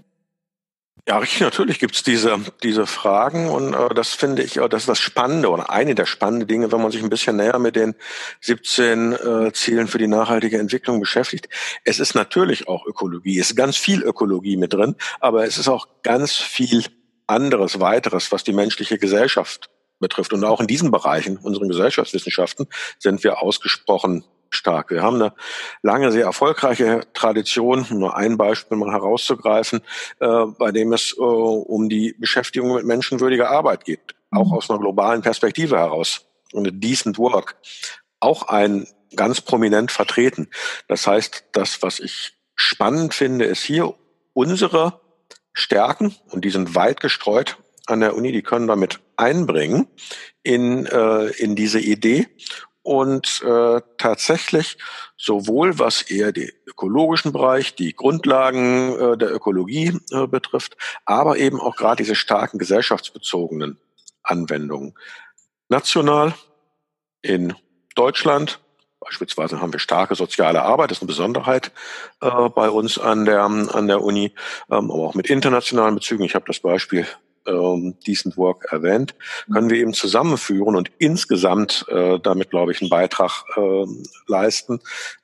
Ja, 1.07 1.19
richtig, 1.19 1.39
natürlich 1.39 1.79
gibt's 1.79 2.03
diese, 2.03 2.37
diese 2.63 2.85
Fragen 2.85 3.47
und 3.47 3.73
äh, 3.73 3.93
das 3.95 4.13
finde 4.13 4.43
ich, 4.43 4.57
äh, 4.57 4.67
das 4.67 4.81
ist 4.81 4.89
das 4.89 4.99
Spannende 4.99 5.49
oder 5.49 5.69
eine 5.69 5.95
der 5.95 6.05
spannenden 6.05 6.49
Dinge, 6.49 6.69
wenn 6.73 6.81
man 6.81 6.91
sich 6.91 7.01
ein 7.01 7.09
bisschen 7.09 7.37
näher 7.37 7.59
mit 7.59 7.77
den 7.77 7.95
17 8.41 9.13
äh, 9.13 9.53
Zielen 9.53 9.87
für 9.87 9.99
die 9.99 10.07
nachhaltige 10.07 10.59
Entwicklung 10.59 10.99
beschäftigt. 10.99 11.47
Es 11.85 12.01
ist 12.01 12.13
natürlich 12.13 12.67
auch 12.67 12.85
Ökologie, 12.85 13.39
es 13.39 13.51
ist 13.51 13.55
ganz 13.55 13.77
viel 13.77 14.03
Ökologie 14.03 14.57
mit 14.57 14.73
drin, 14.73 14.95
aber 15.21 15.45
es 15.45 15.57
ist 15.57 15.69
auch 15.69 15.87
ganz 16.03 16.33
viel 16.33 16.83
anderes, 17.25 17.79
weiteres, 17.79 18.33
was 18.33 18.43
die 18.43 18.51
menschliche 18.51 18.97
Gesellschaft 18.97 19.69
betrifft. 19.99 20.33
Und 20.33 20.43
auch 20.43 20.59
in 20.59 20.67
diesen 20.67 20.91
Bereichen, 20.91 21.37
unseren 21.37 21.69
Gesellschaftswissenschaften, 21.69 22.67
sind 22.99 23.23
wir 23.23 23.41
ausgesprochen 23.41 24.25
stark. 24.57 24.89
Wir 24.91 25.03
haben 25.03 25.15
eine 25.15 25.33
lange, 25.81 26.11
sehr 26.11 26.25
erfolgreiche 26.25 27.01
Tradition, 27.13 27.85
nur 27.89 28.17
ein 28.17 28.37
Beispiel 28.37 28.77
mal 28.77 28.91
herauszugreifen, 28.91 29.81
äh, 30.19 30.45
bei 30.57 30.71
dem 30.71 30.91
es 30.93 31.15
äh, 31.17 31.21
um 31.21 31.87
die 31.89 32.15
Beschäftigung 32.17 32.73
mit 32.75 32.85
menschenwürdiger 32.85 33.49
Arbeit 33.49 33.85
geht, 33.85 34.15
auch 34.31 34.51
aus 34.51 34.69
einer 34.69 34.79
globalen 34.79 35.21
Perspektive 35.21 35.77
heraus. 35.77 36.25
Und 36.53 36.83
Decent 36.83 37.17
Work, 37.17 37.55
auch 38.19 38.47
ein 38.47 38.87
ganz 39.15 39.41
prominent 39.41 39.91
vertreten. 39.91 40.49
Das 40.87 41.07
heißt, 41.07 41.45
das, 41.51 41.81
was 41.81 41.99
ich 41.99 42.33
spannend 42.55 43.13
finde, 43.13 43.45
ist 43.45 43.63
hier 43.63 43.93
unsere 44.33 44.99
Stärken, 45.53 46.15
und 46.29 46.45
die 46.45 46.49
sind 46.49 46.75
weit 46.75 46.99
gestreut 46.99 47.57
an 47.87 48.01
der 48.01 48.15
Uni, 48.15 48.31
die 48.31 48.43
können 48.43 48.67
damit 48.67 48.99
einbringen 49.15 49.87
in, 50.43 50.85
äh, 50.85 51.27
in 51.37 51.55
diese 51.55 51.79
Idee 51.79 52.27
und 52.87 53.41
äh, 53.43 53.81
tatsächlich 53.97 54.77
sowohl 55.17 55.77
was 55.77 56.03
eher 56.03 56.31
den 56.31 56.49
ökologischen 56.65 57.33
Bereich, 57.33 57.75
die 57.75 57.93
Grundlagen 57.93 58.97
äh, 58.97 59.17
der 59.17 59.33
Ökologie 59.33 59.99
äh, 60.11 60.25
betrifft, 60.25 60.77
aber 61.03 61.37
eben 61.37 61.59
auch 61.59 61.75
gerade 61.75 61.97
diese 61.97 62.15
starken 62.15 62.59
gesellschaftsbezogenen 62.59 63.77
Anwendungen. 64.23 64.93
National 65.67 66.33
in 67.21 67.55
Deutschland 67.95 68.61
Beispielsweise 68.99 69.61
haben 69.61 69.71
wir 69.71 69.79
starke 69.79 70.15
soziale 70.15 70.63
Arbeit, 70.63 70.89
das 70.89 70.97
ist 70.97 71.01
eine 71.03 71.07
Besonderheit 71.07 71.71
äh, 72.19 72.49
bei 72.49 72.69
uns 72.69 72.97
an 72.97 73.25
der, 73.25 73.43
an 73.43 73.87
der 73.87 74.01
Uni, 74.01 74.33
ähm, 74.71 74.91
aber 74.91 75.03
auch 75.03 75.13
mit 75.13 75.29
internationalen 75.29 75.93
Bezügen. 75.93 76.23
Ich 76.23 76.33
habe 76.33 76.45
das 76.47 76.59
Beispiel 76.59 77.05
ähm, 77.47 77.95
Decent 78.05 78.37
Work 78.37 78.67
erwähnt, 78.71 79.15
können 79.51 79.69
wir 79.69 79.77
eben 79.77 79.93
zusammenführen 79.93 80.75
und 80.75 80.91
insgesamt 80.97 81.85
äh, 81.89 82.19
damit, 82.19 82.49
glaube 82.49 82.71
ich, 82.71 82.81
einen 82.81 82.89
Beitrag 82.89 83.43
äh, 83.55 83.85
leisten, 84.27 84.79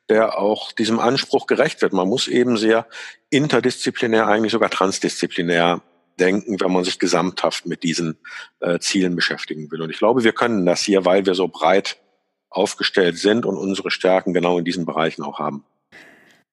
der 0.09 0.37
auch 0.37 0.71
diesem 0.71 0.99
Anspruch 0.99 1.47
gerecht 1.47 1.81
wird. 1.81 1.93
Man 1.93 2.09
muss 2.09 2.27
eben 2.27 2.57
sehr 2.57 2.87
interdisziplinär, 3.29 4.27
eigentlich 4.27 4.51
sogar 4.51 4.69
transdisziplinär 4.69 5.81
denken, 6.19 6.59
wenn 6.59 6.71
man 6.71 6.83
sich 6.83 6.99
gesamthaft 6.99 7.65
mit 7.65 7.83
diesen 7.83 8.17
äh, 8.59 8.79
Zielen 8.79 9.15
beschäftigen 9.15 9.71
will. 9.71 9.81
Und 9.81 9.89
ich 9.89 9.97
glaube, 9.97 10.23
wir 10.23 10.33
können 10.33 10.65
das 10.65 10.81
hier, 10.81 11.05
weil 11.05 11.25
wir 11.25 11.35
so 11.35 11.47
breit 11.47 11.97
aufgestellt 12.49 13.17
sind 13.17 13.45
und 13.45 13.57
unsere 13.57 13.89
Stärken 13.89 14.33
genau 14.33 14.59
in 14.59 14.65
diesen 14.65 14.85
Bereichen 14.85 15.23
auch 15.23 15.39
haben. 15.39 15.65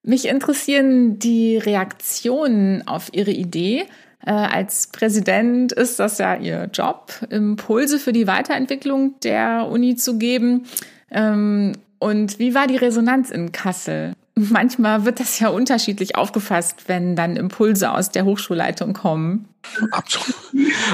Mich 0.02 0.26
interessieren 0.26 1.18
die 1.18 1.58
Reaktionen 1.58 2.86
auf 2.88 3.10
Ihre 3.12 3.32
Idee. 3.32 3.86
Äh, 4.24 4.32
als 4.32 4.88
Präsident 4.88 5.72
ist 5.72 5.98
das 5.98 6.18
ja 6.18 6.36
Ihr 6.36 6.68
Job, 6.72 7.12
Impulse 7.30 7.98
für 7.98 8.12
die 8.12 8.26
Weiterentwicklung 8.26 9.14
der 9.22 9.66
Uni 9.70 9.96
zu 9.96 10.18
geben. 10.18 10.66
Ähm, 11.10 11.72
und 11.98 12.38
wie 12.38 12.54
war 12.54 12.66
die 12.66 12.76
Resonanz 12.76 13.30
in 13.30 13.52
Kassel? 13.52 14.14
Manchmal 14.34 15.04
wird 15.04 15.20
das 15.20 15.38
ja 15.38 15.48
unterschiedlich 15.48 16.16
aufgefasst, 16.16 16.84
wenn 16.86 17.16
dann 17.16 17.36
Impulse 17.36 17.92
aus 17.92 18.10
der 18.10 18.24
Hochschulleitung 18.24 18.94
kommen. 18.94 19.46
Absolut. 19.90 20.34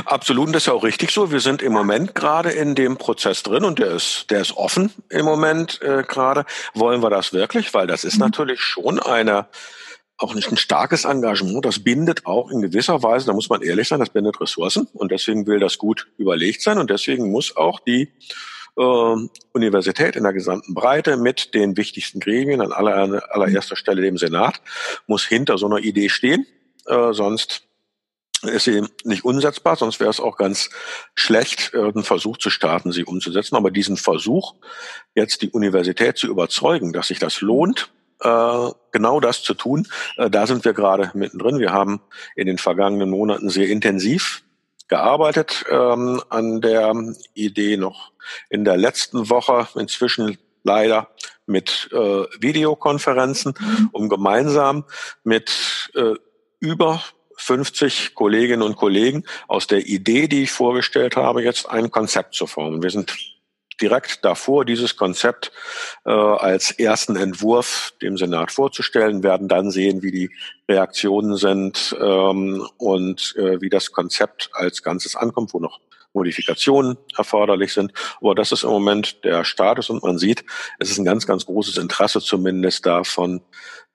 Absolut, 0.04 0.48
das 0.48 0.62
ist 0.62 0.66
ja 0.66 0.72
auch 0.72 0.82
richtig 0.82 1.12
so. 1.12 1.30
Wir 1.30 1.40
sind 1.40 1.62
im 1.62 1.72
Moment 1.72 2.14
gerade 2.14 2.50
in 2.50 2.74
dem 2.74 2.96
Prozess 2.96 3.42
drin 3.42 3.64
und 3.64 3.78
der 3.78 3.92
ist, 3.92 4.26
der 4.30 4.40
ist 4.40 4.56
offen 4.56 4.92
im 5.08 5.24
Moment 5.24 5.80
äh, 5.82 6.02
gerade. 6.02 6.44
Wollen 6.74 7.02
wir 7.02 7.10
das 7.10 7.32
wirklich? 7.32 7.72
Weil 7.74 7.86
das 7.86 8.04
ist 8.04 8.14
mhm. 8.14 8.20
natürlich 8.20 8.60
schon 8.60 8.98
eine, 8.98 9.46
auch 10.18 10.34
nicht 10.34 10.50
ein 10.50 10.56
starkes 10.56 11.04
Engagement. 11.04 11.64
Das 11.64 11.78
bindet 11.78 12.26
auch 12.26 12.50
in 12.50 12.62
gewisser 12.62 13.02
Weise, 13.02 13.26
da 13.26 13.32
muss 13.32 13.48
man 13.48 13.62
ehrlich 13.62 13.88
sein, 13.88 14.00
das 14.00 14.10
bindet 14.10 14.40
Ressourcen 14.40 14.88
und 14.92 15.12
deswegen 15.12 15.46
will 15.46 15.60
das 15.60 15.78
gut 15.78 16.08
überlegt 16.16 16.62
sein 16.62 16.78
und 16.78 16.90
deswegen 16.90 17.30
muss 17.30 17.56
auch 17.56 17.80
die 17.80 18.12
äh, 18.78 19.16
Universität 19.52 20.16
in 20.16 20.22
der 20.22 20.32
gesamten 20.32 20.74
Breite 20.74 21.16
mit 21.16 21.54
den 21.54 21.76
wichtigsten 21.76 22.20
Gremien, 22.20 22.60
an 22.60 22.72
aller, 22.72 23.22
allererster 23.34 23.76
Stelle 23.76 24.02
dem 24.02 24.16
Senat, 24.16 24.60
muss 25.06 25.24
hinter 25.24 25.58
so 25.58 25.66
einer 25.66 25.78
Idee 25.78 26.08
stehen. 26.08 26.46
Äh, 26.86 27.12
sonst 27.12 27.62
ist 28.42 28.64
sie 28.64 28.86
nicht 29.04 29.24
umsetzbar, 29.24 29.76
sonst 29.76 29.98
wäre 29.98 30.10
es 30.10 30.20
auch 30.20 30.36
ganz 30.36 30.70
schlecht, 31.14 31.74
einen 31.74 32.04
Versuch 32.04 32.36
zu 32.36 32.50
starten, 32.50 32.92
sie 32.92 33.04
umzusetzen. 33.04 33.56
Aber 33.56 33.70
diesen 33.70 33.96
Versuch, 33.96 34.54
jetzt 35.14 35.40
die 35.42 35.50
Universität 35.50 36.18
zu 36.18 36.26
überzeugen, 36.26 36.92
dass 36.92 37.08
sich 37.08 37.18
das 37.18 37.40
lohnt, 37.40 37.90
äh, 38.20 38.70
genau 38.92 39.20
das 39.20 39.42
zu 39.42 39.54
tun, 39.54 39.86
äh, 40.16 40.30
da 40.30 40.46
sind 40.46 40.64
wir 40.64 40.72
gerade 40.72 41.10
mittendrin. 41.14 41.58
Wir 41.58 41.72
haben 41.72 42.00
in 42.34 42.46
den 42.46 42.58
vergangenen 42.58 43.10
Monaten 43.10 43.50
sehr 43.50 43.68
intensiv 43.68 44.42
gearbeitet 44.88 45.64
ähm, 45.70 46.22
an 46.28 46.60
der 46.60 46.94
Idee 47.34 47.76
noch 47.76 48.12
in 48.50 48.64
der 48.64 48.76
letzten 48.76 49.30
Woche, 49.30 49.68
inzwischen 49.78 50.38
leider 50.62 51.08
mit 51.46 51.88
äh, 51.92 52.24
Videokonferenzen, 52.40 53.54
mhm. 53.58 53.88
um 53.92 54.08
gemeinsam 54.08 54.84
mit 55.24 55.90
äh, 55.94 56.14
über 56.60 57.02
50 57.36 58.14
Kolleginnen 58.14 58.62
und 58.62 58.76
Kollegen 58.76 59.24
aus 59.46 59.66
der 59.66 59.86
Idee, 59.86 60.26
die 60.26 60.44
ich 60.44 60.50
vorgestellt 60.50 61.16
habe, 61.16 61.42
jetzt 61.42 61.68
ein 61.68 61.90
Konzept 61.90 62.34
zu 62.34 62.46
formen. 62.46 62.82
Wir 62.82 62.90
sind 62.90 63.14
direkt 63.80 64.24
davor, 64.24 64.64
dieses 64.64 64.96
Konzept 64.96 65.52
äh, 66.04 66.10
als 66.10 66.70
ersten 66.70 67.16
Entwurf 67.16 67.92
dem 68.02 68.16
Senat 68.16 68.52
vorzustellen, 68.52 69.22
werden 69.22 69.48
dann 69.48 69.70
sehen, 69.70 70.02
wie 70.02 70.12
die 70.12 70.30
Reaktionen 70.68 71.36
sind 71.36 71.96
ähm, 72.00 72.66
und 72.78 73.34
äh, 73.36 73.60
wie 73.60 73.68
das 73.68 73.92
Konzept 73.92 74.50
als 74.52 74.82
Ganzes 74.82 75.16
ankommt, 75.16 75.52
wo 75.54 75.58
noch 75.58 75.80
Modifikationen 76.16 76.96
erforderlich 77.16 77.72
sind. 77.72 77.92
Aber 78.20 78.34
das 78.34 78.50
ist 78.50 78.64
im 78.64 78.70
Moment 78.70 79.22
der 79.24 79.44
Status 79.44 79.90
und 79.90 80.02
man 80.02 80.18
sieht, 80.18 80.44
es 80.78 80.90
ist 80.90 80.98
ein 80.98 81.04
ganz, 81.04 81.26
ganz 81.26 81.46
großes 81.46 81.76
Interesse 81.76 82.20
zumindest 82.20 82.86
da 82.86 83.04
von 83.04 83.42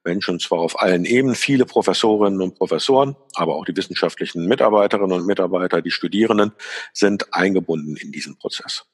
Menschen, 0.03 0.39
zwar 0.39 0.59
auf 0.59 0.81
allen 0.81 1.05
Ebenen, 1.05 1.35
viele 1.35 1.65
Professorinnen 1.65 2.41
und 2.41 2.55
Professoren, 2.55 3.15
aber 3.35 3.55
auch 3.55 3.65
die 3.65 3.75
wissenschaftlichen 3.75 4.47
Mitarbeiterinnen 4.47 5.19
und 5.19 5.27
Mitarbeiter, 5.27 5.81
die 5.81 5.91
Studierenden 5.91 6.53
sind 6.93 7.33
eingebunden 7.33 7.95
in 7.97 8.11
diesen 8.11 8.37
Prozess. 8.37 8.85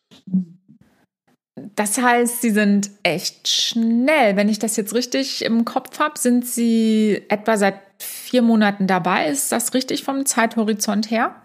Das 1.75 1.97
heißt, 1.97 2.41
Sie 2.41 2.51
sind 2.51 2.91
echt 3.03 3.47
schnell. 3.47 4.35
Wenn 4.35 4.49
ich 4.49 4.59
das 4.59 4.75
jetzt 4.75 4.93
richtig 4.93 5.43
im 5.43 5.65
Kopf 5.65 5.99
habe, 5.99 6.19
sind 6.19 6.45
Sie 6.45 7.23
etwa 7.29 7.57
seit 7.57 7.79
vier 7.99 8.41
Monaten 8.41 8.87
dabei. 8.87 9.27
Ist 9.27 9.51
das 9.51 9.73
richtig 9.73 10.03
vom 10.03 10.25
Zeithorizont 10.25 11.09
her? 11.09 11.35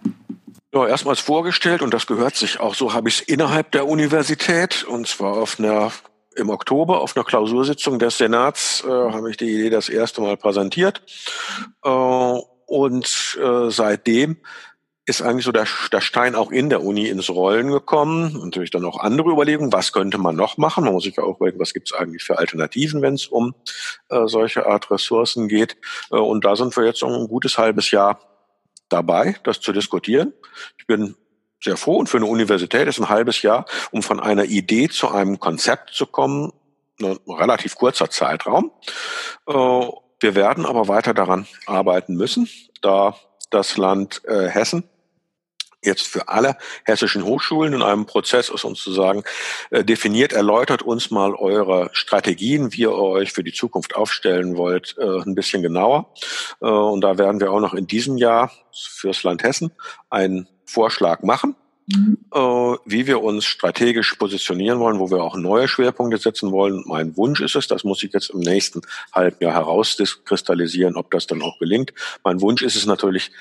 Ja, 0.75 0.87
erstmals 0.87 1.21
vorgestellt 1.21 1.83
und 1.83 1.93
das 1.93 2.07
gehört 2.07 2.35
sich 2.35 2.61
auch 2.61 2.75
so, 2.75 2.95
habe 2.95 3.09
ich 3.09 3.21
es 3.21 3.29
innerhalb 3.29 3.73
der 3.73 3.87
Universität 3.87 4.85
und 4.85 5.07
zwar 5.07 5.35
auf 5.35 5.59
einer 5.59 5.93
im 6.35 6.49
Oktober 6.49 7.03
auf 7.03 7.15
einer 7.15 7.27
Klausursitzung 7.27 7.99
des 7.99 8.17
Senats 8.17 8.83
äh, 8.87 8.89
habe 8.89 9.31
ich 9.31 9.37
die 9.37 9.53
Idee 9.53 9.69
das 9.69 9.91
erste 9.91 10.23
Mal 10.23 10.39
präsentiert 10.39 11.03
äh, 11.85 11.89
und 11.89 13.39
äh, 13.39 13.71
seitdem 13.71 14.39
ist 15.13 15.23
eigentlich 15.23 15.45
so 15.45 15.53
der, 15.53 15.67
der 15.93 16.01
Stein 16.01 16.35
auch 16.35 16.51
in 16.51 16.71
der 16.71 16.83
Uni 16.83 17.09
ins 17.09 17.29
Rollen 17.29 17.71
gekommen. 17.71 18.41
Natürlich 18.43 18.71
dann 18.71 18.85
auch 18.85 18.99
andere 18.99 19.31
Überlegungen, 19.31 19.73
was 19.73 19.93
könnte 19.93 20.17
man 20.17 20.37
noch 20.37 20.57
machen. 20.57 20.85
Man 20.85 20.95
muss 20.95 21.05
sich 21.05 21.17
ja 21.17 21.23
auch 21.23 21.37
überlegen, 21.37 21.61
was 21.61 21.75
gibt 21.75 21.91
es 21.93 21.99
eigentlich 21.99 22.23
für 22.23 22.39
Alternativen, 22.39 23.03
wenn 23.03 23.15
es 23.15 23.27
um 23.27 23.55
äh, 24.09 24.27
solche 24.27 24.67
Art 24.67 24.91
Ressourcen 24.91 25.49
geht. 25.49 25.77
Äh, 26.11 26.17
und 26.17 26.45
da 26.45 26.57
sind 26.57 26.75
wir 26.77 26.85
jetzt 26.85 27.03
um 27.03 27.13
ein 27.13 27.29
gutes 27.29 27.59
halbes 27.59 27.91
Jahr 27.91 28.21
dabei, 28.89 29.37
das 29.45 29.61
zu 29.61 29.73
diskutieren. 29.73 30.33
Ich 30.79 30.87
bin 30.87 31.15
sehr 31.63 31.77
froh 31.77 31.97
und 31.97 32.09
für 32.09 32.17
eine 32.17 32.27
Universität 32.27 32.89
ist 32.89 32.99
ein 32.99 33.09
halbes 33.09 33.43
Jahr, 33.43 33.67
um 33.91 34.03
von 34.03 34.19
einer 34.19 34.45
Idee 34.45 34.89
zu 34.89 35.11
einem 35.11 35.39
Konzept 35.39 35.91
zu 35.91 36.07
kommen, 36.07 36.53
ein 37.01 37.19
relativ 37.29 37.77
kurzer 37.77 38.09
Zeitraum. 38.11 38.73
Äh, 39.47 39.53
wir 39.53 40.35
werden 40.35 40.65
aber 40.65 40.89
weiter 40.89 41.15
daran 41.15 41.47
arbeiten 41.67 42.15
müssen, 42.15 42.49
da 42.81 43.17
das 43.51 43.77
Land 43.77 44.23
äh, 44.25 44.49
Hessen 44.49 44.85
jetzt 45.85 46.07
für 46.07 46.29
alle 46.29 46.57
hessischen 46.85 47.25
Hochschulen 47.25 47.75
in 47.75 47.83
einem 47.83 48.07
Prozess 48.07 48.49
ist 48.49 48.65
uns 48.65 48.83
zu 48.83 48.93
sagen, 48.93 49.25
äh, 49.71 49.85
definiert, 49.85 50.33
erläutert 50.33 50.83
uns 50.83 51.11
mal 51.11 51.35
eure 51.35 51.91
Strategien, 51.93 52.73
wie 52.73 52.83
ihr 52.83 52.93
euch 52.93 53.33
für 53.33 53.45
die 53.45 53.53
Zukunft 53.53 53.97
aufstellen 53.97 54.57
wollt, 54.57 54.97
äh, 54.99 55.23
ein 55.23 55.35
bisschen 55.35 55.63
genauer. 55.63 56.13
Äh, 56.61 56.67
und 56.67 57.01
da 57.01 57.19
werden 57.19 57.41
wir 57.41 57.51
auch 57.51 57.61
noch 57.61 57.75
in 57.75 57.87
diesem 57.87 58.17
Jahr 58.17 58.53
fürs 58.73 59.23
Land 59.23 59.43
Hessen 59.43 59.73
einen 60.11 60.49
Vorschlag 60.65 61.23
machen. 61.23 61.57
Mhm. 61.87 62.19
Äh, 62.33 62.39
wie 62.85 63.09
wir 63.09 63.23
uns 63.23 63.45
strategisch 63.45 64.15
positionieren 64.15 64.79
wollen, 64.79 65.01
wo 65.01 65.11
wir 65.11 65.23
auch 65.23 65.37
neue 65.37 65.67
Schwerpunkte 65.67 66.17
setzen 66.17 66.53
wollen. 66.53 66.85
Mein 66.87 67.17
Wunsch 67.17 67.41
ist 67.41 67.57
es, 67.57 67.67
das 67.67 67.83
muss 67.83 68.03
ich 68.05 68.13
jetzt 68.13 68.31
im 68.31 68.39
nächsten 68.39 68.83
Halbjahr 69.13 69.53
herauskristallisieren, 69.53 70.97
ob 70.97 71.11
das 71.11 71.27
dann 71.27 71.43
auch 71.43 71.59
gelingt. 71.59 71.93
Mein 72.23 72.41
Wunsch 72.41 72.63
ist 72.63 72.77
es 72.77 72.87
natürlich, 72.87 73.33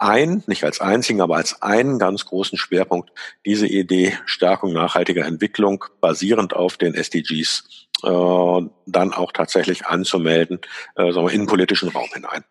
ein, 0.00 0.42
nicht 0.46 0.64
als 0.64 0.80
einzigen, 0.80 1.20
aber 1.20 1.36
als 1.36 1.62
einen 1.62 1.98
ganz 1.98 2.24
großen 2.24 2.58
Schwerpunkt 2.58 3.10
diese 3.44 3.66
Idee 3.66 4.16
Stärkung 4.24 4.72
nachhaltiger 4.72 5.24
Entwicklung 5.24 5.84
basierend 6.00 6.54
auf 6.54 6.76
den 6.76 6.94
SDGs 6.94 7.88
äh, 8.02 8.62
dann 8.86 9.12
auch 9.12 9.32
tatsächlich 9.32 9.86
anzumelden, 9.86 10.60
äh, 10.96 11.12
sagen 11.12 11.26
wir, 11.26 11.32
in 11.32 11.42
den 11.42 11.46
politischen 11.46 11.88
Raum 11.90 12.08
hinein. 12.12 12.44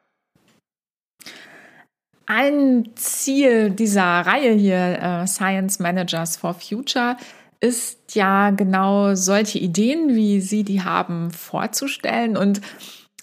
Ein 2.25 2.91
Ziel 2.95 3.71
dieser 3.71 4.03
Reihe 4.03 4.53
hier, 4.53 4.99
äh, 5.01 5.27
Science 5.27 5.79
Managers 5.79 6.37
for 6.37 6.53
Future, 6.53 7.17
ist 7.59 8.15
ja 8.15 8.51
genau 8.51 9.15
solche 9.15 9.57
Ideen, 9.57 10.15
wie 10.15 10.39
Sie 10.39 10.63
die 10.63 10.83
haben, 10.83 11.31
vorzustellen. 11.31 12.37
Und 12.37 12.61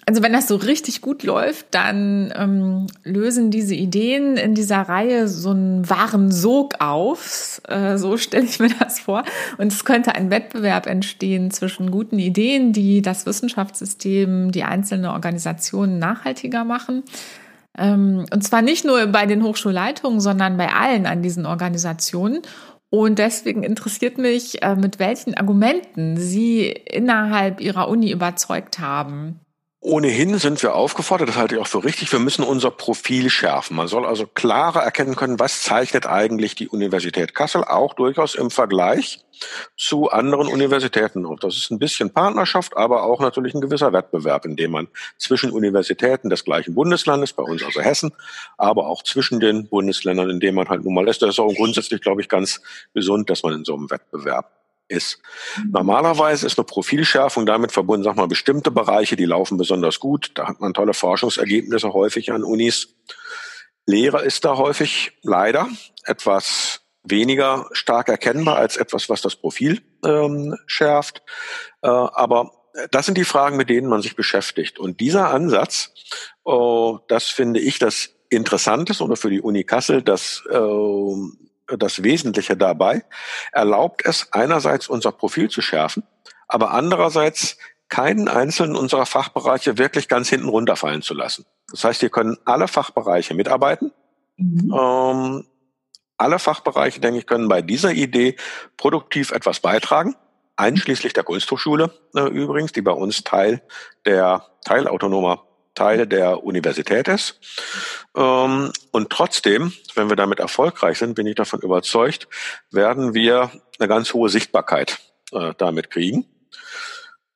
also 0.08 0.22
wenn 0.22 0.32
das 0.32 0.46
so 0.46 0.54
richtig 0.54 1.00
gut 1.00 1.24
läuft, 1.24 1.66
dann 1.72 2.32
ähm, 2.36 2.86
lösen 3.02 3.50
diese 3.50 3.74
Ideen 3.74 4.36
in 4.36 4.54
dieser 4.54 4.82
Reihe 4.82 5.26
so 5.26 5.50
einen 5.50 5.90
wahren 5.90 6.30
Sog 6.30 6.74
auf. 6.78 7.60
Äh, 7.68 7.98
so 7.98 8.16
stelle 8.16 8.44
ich 8.44 8.60
mir 8.60 8.70
das 8.78 9.00
vor. 9.00 9.24
Und 9.58 9.72
es 9.72 9.84
könnte 9.84 10.14
ein 10.14 10.30
Wettbewerb 10.30 10.86
entstehen 10.86 11.50
zwischen 11.50 11.90
guten 11.90 12.20
Ideen, 12.20 12.72
die 12.72 13.02
das 13.02 13.26
Wissenschaftssystem, 13.26 14.52
die 14.52 14.62
einzelne 14.62 15.10
Organisationen 15.10 15.98
nachhaltiger 15.98 16.62
machen. 16.62 17.02
Ähm, 17.76 18.26
und 18.32 18.44
zwar 18.44 18.62
nicht 18.62 18.84
nur 18.84 19.08
bei 19.08 19.26
den 19.26 19.42
Hochschulleitungen, 19.42 20.20
sondern 20.20 20.56
bei 20.56 20.72
allen 20.72 21.06
an 21.06 21.22
diesen 21.22 21.46
Organisationen. 21.46 22.42
Und 22.90 23.18
deswegen 23.18 23.64
interessiert 23.64 24.18
mich, 24.18 24.62
äh, 24.62 24.76
mit 24.76 25.00
welchen 25.00 25.34
Argumenten 25.34 26.16
Sie 26.16 26.68
innerhalb 26.68 27.60
Ihrer 27.60 27.88
Uni 27.88 28.12
überzeugt 28.12 28.78
haben. 28.78 29.40
Ohnehin 29.88 30.36
sind 30.38 30.60
wir 30.64 30.74
aufgefordert, 30.74 31.28
das 31.28 31.36
halte 31.36 31.54
ich 31.54 31.60
auch 31.60 31.68
für 31.68 31.84
richtig, 31.84 32.10
wir 32.10 32.18
müssen 32.18 32.42
unser 32.42 32.72
Profil 32.72 33.30
schärfen. 33.30 33.76
Man 33.76 33.86
soll 33.86 34.04
also 34.04 34.26
klarer 34.26 34.82
erkennen 34.82 35.14
können, 35.14 35.38
was 35.38 35.62
zeichnet 35.62 36.06
eigentlich 36.06 36.56
die 36.56 36.68
Universität 36.68 37.36
Kassel 37.36 37.62
auch 37.62 37.94
durchaus 37.94 38.34
im 38.34 38.50
Vergleich 38.50 39.20
zu 39.76 40.10
anderen 40.10 40.48
Universitäten 40.48 41.24
auf. 41.24 41.38
Das 41.38 41.56
ist 41.56 41.70
ein 41.70 41.78
bisschen 41.78 42.10
Partnerschaft, 42.10 42.76
aber 42.76 43.04
auch 43.04 43.20
natürlich 43.20 43.54
ein 43.54 43.60
gewisser 43.60 43.92
Wettbewerb, 43.92 44.44
in 44.44 44.56
dem 44.56 44.72
man 44.72 44.88
zwischen 45.18 45.52
Universitäten 45.52 46.30
des 46.30 46.44
gleichen 46.44 46.74
Bundeslandes, 46.74 47.32
bei 47.32 47.44
uns 47.44 47.62
also 47.62 47.80
Hessen, 47.80 48.10
aber 48.58 48.88
auch 48.88 49.04
zwischen 49.04 49.38
den 49.38 49.68
Bundesländern, 49.68 50.30
in 50.30 50.40
dem 50.40 50.56
man 50.56 50.68
halt 50.68 50.84
nun 50.84 50.94
mal 50.94 51.06
ist. 51.06 51.22
Das 51.22 51.30
ist 51.30 51.38
auch 51.38 51.54
grundsätzlich, 51.54 52.00
glaube 52.00 52.22
ich, 52.22 52.28
ganz 52.28 52.60
gesund, 52.92 53.30
dass 53.30 53.44
man 53.44 53.52
in 53.52 53.64
so 53.64 53.76
einem 53.76 53.88
Wettbewerb 53.88 54.50
ist. 54.88 55.20
Normalerweise 55.70 56.46
ist 56.46 56.58
eine 56.58 56.64
Profilschärfung 56.64 57.46
damit 57.46 57.72
verbunden, 57.72 58.04
sag 58.04 58.16
mal, 58.16 58.28
bestimmte 58.28 58.70
Bereiche, 58.70 59.16
die 59.16 59.24
laufen 59.24 59.58
besonders 59.58 60.00
gut. 60.00 60.32
Da 60.34 60.48
hat 60.48 60.60
man 60.60 60.74
tolle 60.74 60.94
Forschungsergebnisse 60.94 61.92
häufig 61.92 62.32
an 62.32 62.44
Unis. 62.44 62.94
Lehre 63.86 64.22
ist 64.22 64.44
da 64.44 64.56
häufig 64.56 65.12
leider 65.22 65.68
etwas 66.04 66.80
weniger 67.04 67.68
stark 67.72 68.08
erkennbar 68.08 68.56
als 68.56 68.76
etwas, 68.76 69.08
was 69.08 69.22
das 69.22 69.36
Profil 69.36 69.80
ähm, 70.04 70.56
schärft. 70.66 71.22
Äh, 71.82 71.88
aber 71.88 72.52
das 72.90 73.06
sind 73.06 73.16
die 73.16 73.24
Fragen, 73.24 73.56
mit 73.56 73.70
denen 73.70 73.88
man 73.88 74.02
sich 74.02 74.16
beschäftigt. 74.16 74.78
Und 74.78 75.00
dieser 75.00 75.30
Ansatz, 75.30 75.92
äh, 76.44 76.92
das 77.08 77.24
finde 77.24 77.60
ich 77.60 77.78
das 77.78 78.10
Interessantes 78.28 79.00
oder 79.00 79.16
für 79.16 79.30
die 79.30 79.40
Uni 79.40 79.64
Kassel 79.64 80.02
das 80.02 80.42
äh, 80.50 80.56
das 81.66 82.02
Wesentliche 82.02 82.56
dabei, 82.56 83.04
erlaubt 83.52 84.04
es 84.04 84.32
einerseits 84.32 84.88
unser 84.88 85.12
Profil 85.12 85.50
zu 85.50 85.62
schärfen, 85.62 86.04
aber 86.48 86.70
andererseits 86.72 87.56
keinen 87.88 88.28
einzelnen 88.28 88.76
unserer 88.76 89.06
Fachbereiche 89.06 89.78
wirklich 89.78 90.08
ganz 90.08 90.28
hinten 90.28 90.48
runterfallen 90.48 91.02
zu 91.02 91.14
lassen. 91.14 91.46
Das 91.70 91.84
heißt, 91.84 92.00
hier 92.00 92.10
können 92.10 92.36
alle 92.44 92.68
Fachbereiche 92.68 93.34
mitarbeiten. 93.34 93.92
Mhm. 94.36 94.72
Ähm, 94.72 95.46
alle 96.18 96.38
Fachbereiche, 96.38 97.00
denke 97.00 97.18
ich, 97.18 97.26
können 97.26 97.48
bei 97.48 97.62
dieser 97.62 97.92
Idee 97.92 98.36
produktiv 98.76 99.30
etwas 99.32 99.60
beitragen, 99.60 100.16
einschließlich 100.56 101.12
der 101.12 101.24
Kunsthochschule 101.24 101.92
äh, 102.14 102.28
übrigens, 102.28 102.72
die 102.72 102.82
bei 102.82 102.92
uns 102.92 103.22
Teil 103.22 103.62
der 104.04 104.46
teilautonomer 104.64 105.44
Teil 105.76 106.06
der 106.06 106.42
Universität 106.42 107.06
ist. 107.06 107.38
Ähm, 108.16 108.72
und 108.90 109.10
trotzdem, 109.10 109.72
wenn 109.94 110.08
wir 110.08 110.16
damit 110.16 110.40
erfolgreich 110.40 110.98
sind, 110.98 111.14
bin 111.14 111.26
ich 111.26 111.36
davon 111.36 111.60
überzeugt, 111.60 112.26
werden 112.72 113.14
wir 113.14 113.52
eine 113.78 113.88
ganz 113.88 114.12
hohe 114.12 114.28
Sichtbarkeit 114.28 114.98
äh, 115.32 115.52
damit 115.56 115.90
kriegen. 115.90 116.26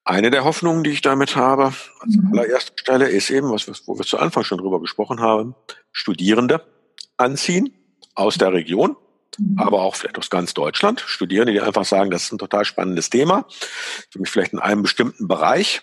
Eine 0.05 0.31
der 0.31 0.45
Hoffnungen, 0.45 0.83
die 0.83 0.91
ich 0.91 1.03
damit 1.03 1.37
habe, 1.37 1.73
als 2.01 2.17
mhm. 2.17 2.33
allererste 2.33 2.73
Stelle, 2.75 3.09
ist 3.09 3.31
eben, 3.31 3.53
was 3.53 3.69
wo 3.87 3.99
wir 3.99 4.05
zu 4.05 4.19
Anfang 4.19 4.43
schon 4.45 4.59
drüber 4.59 4.81
gesprochen 4.81 5.21
haben, 5.21 5.55
Studierende 5.93 6.65
anziehen 7.17 7.75
aus 8.15 8.37
der 8.37 8.53
Region, 8.53 8.97
mhm. 9.39 9.59
aber 9.59 9.83
auch 9.83 9.95
vielleicht 9.95 10.19
aus 10.19 10.31
ganz 10.31 10.55
Deutschland. 10.55 11.01
Studierende, 11.07 11.53
die 11.53 11.61
einfach 11.61 11.85
sagen, 11.85 12.11
das 12.11 12.25
ist 12.25 12.33
ein 12.33 12.39
total 12.39 12.65
spannendes 12.65 13.11
Thema. 13.11 13.47
Ich 14.09 14.15
will 14.15 14.23
mich 14.23 14.31
vielleicht 14.31 14.53
in 14.53 14.59
einem 14.59 14.83
bestimmten 14.83 15.29
Bereich. 15.29 15.83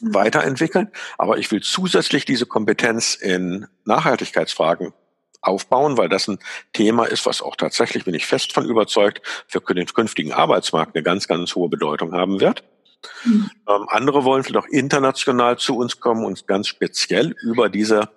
Weiterentwickeln. 0.00 0.90
Aber 1.16 1.38
ich 1.38 1.50
will 1.50 1.60
zusätzlich 1.62 2.24
diese 2.24 2.46
Kompetenz 2.46 3.14
in 3.14 3.66
Nachhaltigkeitsfragen 3.84 4.92
aufbauen, 5.40 5.96
weil 5.96 6.08
das 6.08 6.28
ein 6.28 6.38
Thema 6.72 7.04
ist, 7.04 7.26
was 7.26 7.42
auch 7.42 7.56
tatsächlich, 7.56 8.04
bin 8.04 8.14
ich 8.14 8.26
fest 8.26 8.52
von 8.52 8.64
überzeugt, 8.64 9.22
für 9.46 9.60
den 9.60 9.86
künftigen 9.86 10.32
Arbeitsmarkt 10.32 10.94
eine 10.94 11.02
ganz, 11.02 11.28
ganz 11.28 11.54
hohe 11.54 11.68
Bedeutung 11.68 12.12
haben 12.12 12.40
wird. 12.40 12.64
Mhm. 13.24 13.50
Ähm, 13.68 13.86
andere 13.88 14.24
wollen 14.24 14.42
vielleicht 14.42 14.66
auch 14.66 14.70
international 14.70 15.56
zu 15.58 15.76
uns 15.76 16.00
kommen 16.00 16.24
und 16.24 16.46
ganz 16.46 16.66
speziell 16.68 17.34
über 17.42 17.68
diese 17.68 18.08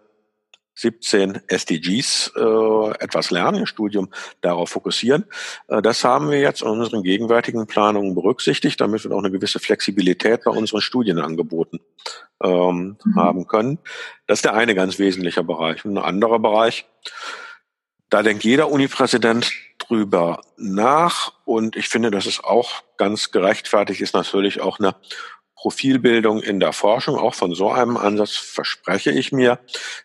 17 0.82 1.42
SDGs 1.48 2.34
äh, 2.36 2.90
etwas 3.00 3.30
lernen, 3.30 3.60
ihr 3.60 3.68
Studium 3.68 4.10
darauf 4.42 4.70
fokussieren. 4.70 5.26
Äh, 5.68 5.82
das 5.82 6.04
haben 6.04 6.32
wir 6.32 6.40
jetzt 6.40 6.62
in 6.62 6.68
unseren 6.68 7.04
gegenwärtigen 7.04 7.68
Planungen 7.68 8.16
berücksichtigt, 8.16 8.82
damit 8.82 9.04
wir 9.04 9.12
auch 9.12 9.20
eine 9.20 9.32
gewisse 9.32 9.60
Flexibilität 9.60 10.44
bei 10.44 10.52
unseren 10.52 10.82
Studienangeboten 10.82 11.80
ähm, 12.44 12.98
mhm. 13.04 13.16
haben 13.16 13.48
können. 13.48 13.78
Das 14.28 14.40
ist 14.40 14.46
der 14.46 14.56
eine 14.56 14.76
ganz 14.76 14.98
wesentliche 14.98 15.44
Bereich. 15.44 15.86
Und 15.86 15.98
ein 15.98 16.04
anderer 16.04 16.40
Bereich, 16.40 16.86
da 18.10 18.24
denkt 18.24 18.44
jeder 18.44 18.70
Unipräsident 18.70 19.52
drüber 19.78 20.42
nach 20.58 21.34
und 21.46 21.76
ich 21.76 21.90
finde, 21.90 22.12
dass 22.12 22.26
es 22.26 22.44
auch 22.44 22.84
ganz 22.98 23.32
gerechtfertigt 23.32 24.02
ist, 24.02 24.14
natürlich 24.14 24.62
auch 24.62 24.80
eine 24.80 24.96
Profilbildung 25.62 26.42
in 26.42 26.60
der 26.60 26.74
Forschung. 26.74 27.18
Auch 27.18 27.36
von 27.36 27.54
so 27.54 27.70
einem 27.70 27.96
Ansatz 27.96 28.32
verspreche 28.32 29.12
ich 29.12 29.32
mir, 29.32 29.60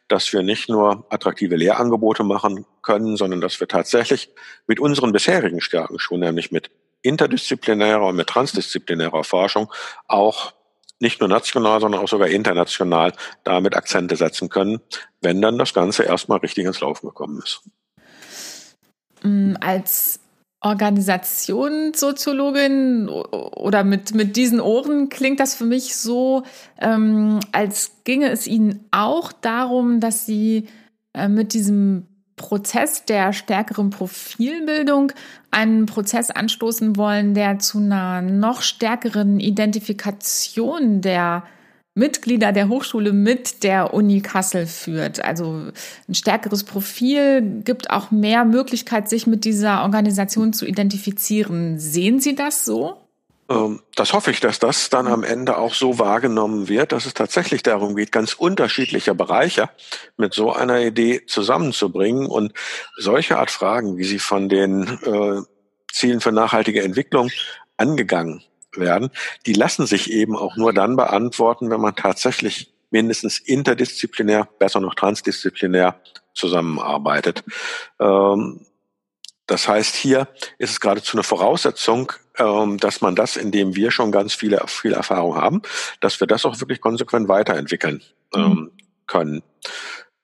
dass 0.07 0.31
wir 0.35 0.42
nicht 0.42 0.69
nur 0.69 1.07
attraktive 1.09 1.57
Lehrangebote 1.57 2.25
machen 2.25 2.66
können, 2.83 3.16
sondern 3.16 3.40
dass 3.40 3.59
wir 3.59 3.66
tatsächlich 3.66 4.29
mit 4.66 4.81
unseren 4.81 5.12
bisherigen 5.12 5.62
Stärken 5.62 5.99
schon, 5.99 6.21
nämlich 6.21 6.53
mit 6.53 6.71
interdisziplinärer 7.01 8.05
und 8.05 8.16
mit 8.16 8.27
transdisziplinärer 8.27 9.25
Forschung 9.25 9.73
auch 10.09 10.53
nicht 11.01 11.21
nur 11.21 11.29
national, 11.31 11.81
sondern 11.81 12.03
auch 12.03 12.09
sogar 12.09 12.29
international 12.29 13.14
damit 13.42 13.77
Akzente 13.77 14.16
setzen 14.16 14.51
können, 14.51 14.83
wenn 15.23 15.40
dann 15.40 15.57
das 15.57 15.73
Ganze 15.73 16.03
erstmal 16.03 16.38
richtig 16.38 16.66
ins 16.66 16.81
Laufen 16.81 17.07
gekommen 17.07 17.40
ist. 17.42 17.62
Mm, 19.23 19.55
als 19.61 20.21
Organisationssoziologin 20.61 23.09
oder 23.09 23.85
mit, 23.85 24.14
mit 24.14 24.37
diesen 24.37 24.61
Ohren 24.61 25.11
klingt 25.11 25.38
das 25.38 25.55
für 25.55 25.66
mich 25.66 25.97
so, 25.97 26.45
ähm, 26.81 27.40
als 27.53 28.03
ginge 28.05 28.31
es 28.31 28.47
Ihnen 28.47 28.87
auch 28.90 29.33
darum, 29.33 30.01
dass 30.01 30.25
Sie 30.27 30.69
äh, 31.14 31.29
mit 31.29 31.53
diesem 31.53 32.07
Prozess 32.37 33.05
der 33.05 33.33
stärkeren 33.33 33.90
Profilbildung 33.90 35.12
einen 35.51 35.87
Prozess 35.87 36.31
anstoßen 36.31 36.97
wollen, 36.97 37.35
der 37.35 37.59
zu 37.59 37.79
einer 37.79 38.23
noch 38.23 38.62
stärkeren 38.62 39.40
Identifikation 39.40 41.01
der 41.01 41.42
Mitglieder 41.96 42.52
der 42.52 42.68
Hochschule 42.68 43.12
mit 43.12 43.62
der 43.64 43.94
Uni 43.94 44.20
Kassel 44.20 44.66
führt. 44.66 45.24
Also 45.24 45.72
ein 46.09 46.14
stärkeres 46.14 46.62
Profil 46.62 47.62
gibt 47.64 47.90
auch 47.90 48.11
mehr 48.11 48.44
Möglichkeit, 48.44 49.09
sich 49.09 49.26
mit 49.26 49.44
dieser 49.44 49.82
Organisation 49.82 50.52
zu 50.52 50.66
identifizieren. 50.66 51.78
Sehen 51.78 52.20
Sie 52.20 52.35
das 52.35 52.66
so? 52.66 53.00
Ähm, 53.48 53.80
das 53.94 54.12
hoffe 54.12 54.30
ich, 54.30 54.40
dass 54.40 54.59
das 54.59 54.90
dann 54.90 55.06
am 55.06 55.24
Ende 55.24 55.56
auch 55.56 55.72
so 55.72 55.98
wahrgenommen 55.98 56.68
wird, 56.68 56.92
dass 56.92 57.06
es 57.06 57.14
tatsächlich 57.14 57.62
darum 57.62 57.96
geht, 57.96 58.12
ganz 58.12 58.35
unterschiedliche 58.35 59.14
Bereiche 59.14 59.70
mit 60.18 60.35
so 60.35 60.52
einer 60.52 60.82
Idee 60.82 61.24
zusammenzubringen 61.26 62.26
und 62.26 62.52
solche 62.98 63.38
Art 63.38 63.50
Fragen, 63.50 63.96
wie 63.96 64.04
sie 64.04 64.18
von 64.18 64.50
den 64.50 64.82
äh, 64.82 65.40
Zielen 65.90 66.20
für 66.20 66.32
nachhaltige 66.32 66.82
Entwicklung 66.82 67.30
angegangen 67.78 68.42
werden, 68.79 69.11
die 69.47 69.53
lassen 69.53 69.87
sich 69.87 70.11
eben 70.11 70.37
auch 70.37 70.57
nur 70.57 70.73
dann 70.73 70.97
beantworten, 70.97 71.71
wenn 71.71 71.81
man 71.81 71.95
tatsächlich 71.95 72.73
mindestens 72.91 73.39
interdisziplinär, 73.39 74.49
besser 74.59 74.81
noch 74.81 74.95
transdisziplinär 74.95 76.01
zusammenarbeitet. 76.35 77.45
Ähm, 78.01 78.67
das 79.47 79.69
heißt, 79.69 79.95
hier 79.95 80.29
ist 80.59 80.71
es 80.71 80.81
geradezu 80.81 81.17
eine 81.17 81.23
Voraussetzung, 81.23 82.12
ähm, 82.39 82.79
dass 82.79 83.01
man 83.01 83.15
das, 83.15 83.37
indem 83.37 83.77
wir 83.77 83.91
schon 83.91 84.11
ganz 84.11 84.35
viele, 84.35 84.62
viel 84.67 84.93
Erfahrung 84.93 85.37
haben, 85.37 85.62
dass 86.01 86.19
wir 86.21 86.27
das 86.27 86.45
auch 86.45 86.61
wirklich 86.61 86.81
konsequent 86.81 87.29
weiterentwickeln 87.29 88.03
ähm, 88.35 88.43
mhm. 88.43 88.71
können. 89.07 89.43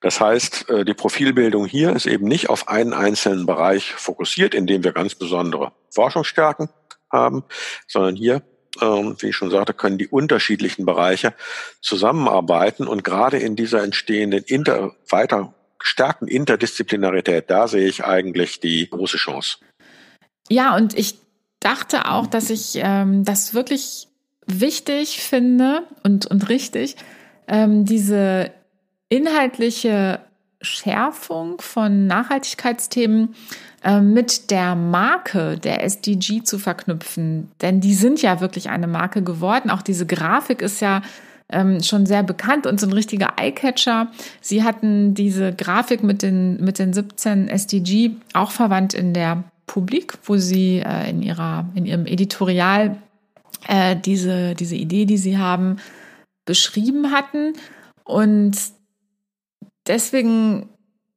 Das 0.00 0.20
heißt, 0.20 0.68
äh, 0.68 0.84
die 0.84 0.94
Profilbildung 0.94 1.66
hier 1.66 1.94
ist 1.94 2.06
eben 2.06 2.26
nicht 2.26 2.50
auf 2.50 2.68
einen 2.68 2.92
einzelnen 2.92 3.46
Bereich 3.46 3.92
fokussiert, 3.92 4.54
in 4.54 4.66
dem 4.66 4.82
wir 4.82 4.92
ganz 4.92 5.14
besondere 5.14 5.72
Forschungsstärken 5.90 6.68
haben, 7.12 7.44
sondern 7.86 8.16
hier, 8.16 8.42
ähm, 8.80 9.16
wie 9.18 9.28
ich 9.28 9.36
schon 9.36 9.50
sagte, 9.50 9.74
können 9.74 9.98
die 9.98 10.08
unterschiedlichen 10.08 10.86
Bereiche 10.86 11.34
zusammenarbeiten 11.80 12.88
und 12.88 13.04
gerade 13.04 13.38
in 13.38 13.54
dieser 13.54 13.82
entstehenden 13.82 14.42
inter, 14.44 14.92
weiter 15.08 15.54
gestärkten 15.78 16.28
Interdisziplinarität, 16.28 17.50
da 17.50 17.68
sehe 17.68 17.88
ich 17.88 18.04
eigentlich 18.04 18.60
die 18.60 18.88
große 18.88 19.16
Chance. 19.16 19.58
Ja, 20.48 20.76
und 20.76 20.96
ich 20.98 21.18
dachte 21.60 22.06
auch, 22.06 22.26
dass 22.26 22.50
ich 22.50 22.74
ähm, 22.76 23.24
das 23.24 23.52
wirklich 23.54 24.08
wichtig 24.46 25.20
finde 25.22 25.82
und, 26.02 26.26
und 26.26 26.48
richtig, 26.48 26.96
ähm, 27.48 27.84
diese 27.84 28.52
inhaltliche 29.08 30.20
Schärfung 30.62 31.60
von 31.60 32.06
Nachhaltigkeitsthemen 32.06 33.34
äh, 33.84 34.00
mit 34.00 34.50
der 34.50 34.74
Marke 34.74 35.58
der 35.58 35.84
SDG 35.84 36.42
zu 36.42 36.58
verknüpfen. 36.58 37.50
Denn 37.60 37.80
die 37.80 37.94
sind 37.94 38.22
ja 38.22 38.40
wirklich 38.40 38.70
eine 38.70 38.86
Marke 38.86 39.22
geworden. 39.22 39.70
Auch 39.70 39.82
diese 39.82 40.06
Grafik 40.06 40.62
ist 40.62 40.80
ja 40.80 41.02
ähm, 41.48 41.82
schon 41.82 42.06
sehr 42.06 42.22
bekannt 42.22 42.66
und 42.66 42.80
so 42.80 42.86
ein 42.86 42.92
richtiger 42.92 43.34
Eyecatcher. 43.38 44.08
Sie 44.40 44.64
hatten 44.64 45.14
diese 45.14 45.52
Grafik 45.52 46.02
mit 46.02 46.22
den, 46.22 46.62
mit 46.62 46.78
den 46.78 46.92
17 46.92 47.48
SDG 47.48 48.12
auch 48.32 48.50
verwandt 48.50 48.94
in 48.94 49.12
der 49.12 49.44
Publik, 49.66 50.14
wo 50.24 50.36
sie 50.36 50.78
äh, 50.78 51.10
in, 51.10 51.22
ihrer, 51.22 51.66
in 51.74 51.86
ihrem 51.86 52.06
Editorial 52.06 52.96
äh, 53.68 53.96
diese, 53.96 54.54
diese 54.54 54.76
Idee, 54.76 55.04
die 55.04 55.18
sie 55.18 55.38
haben, 55.38 55.76
beschrieben 56.44 57.12
hatten. 57.12 57.54
Und 58.04 58.56
deswegen, 59.86 60.68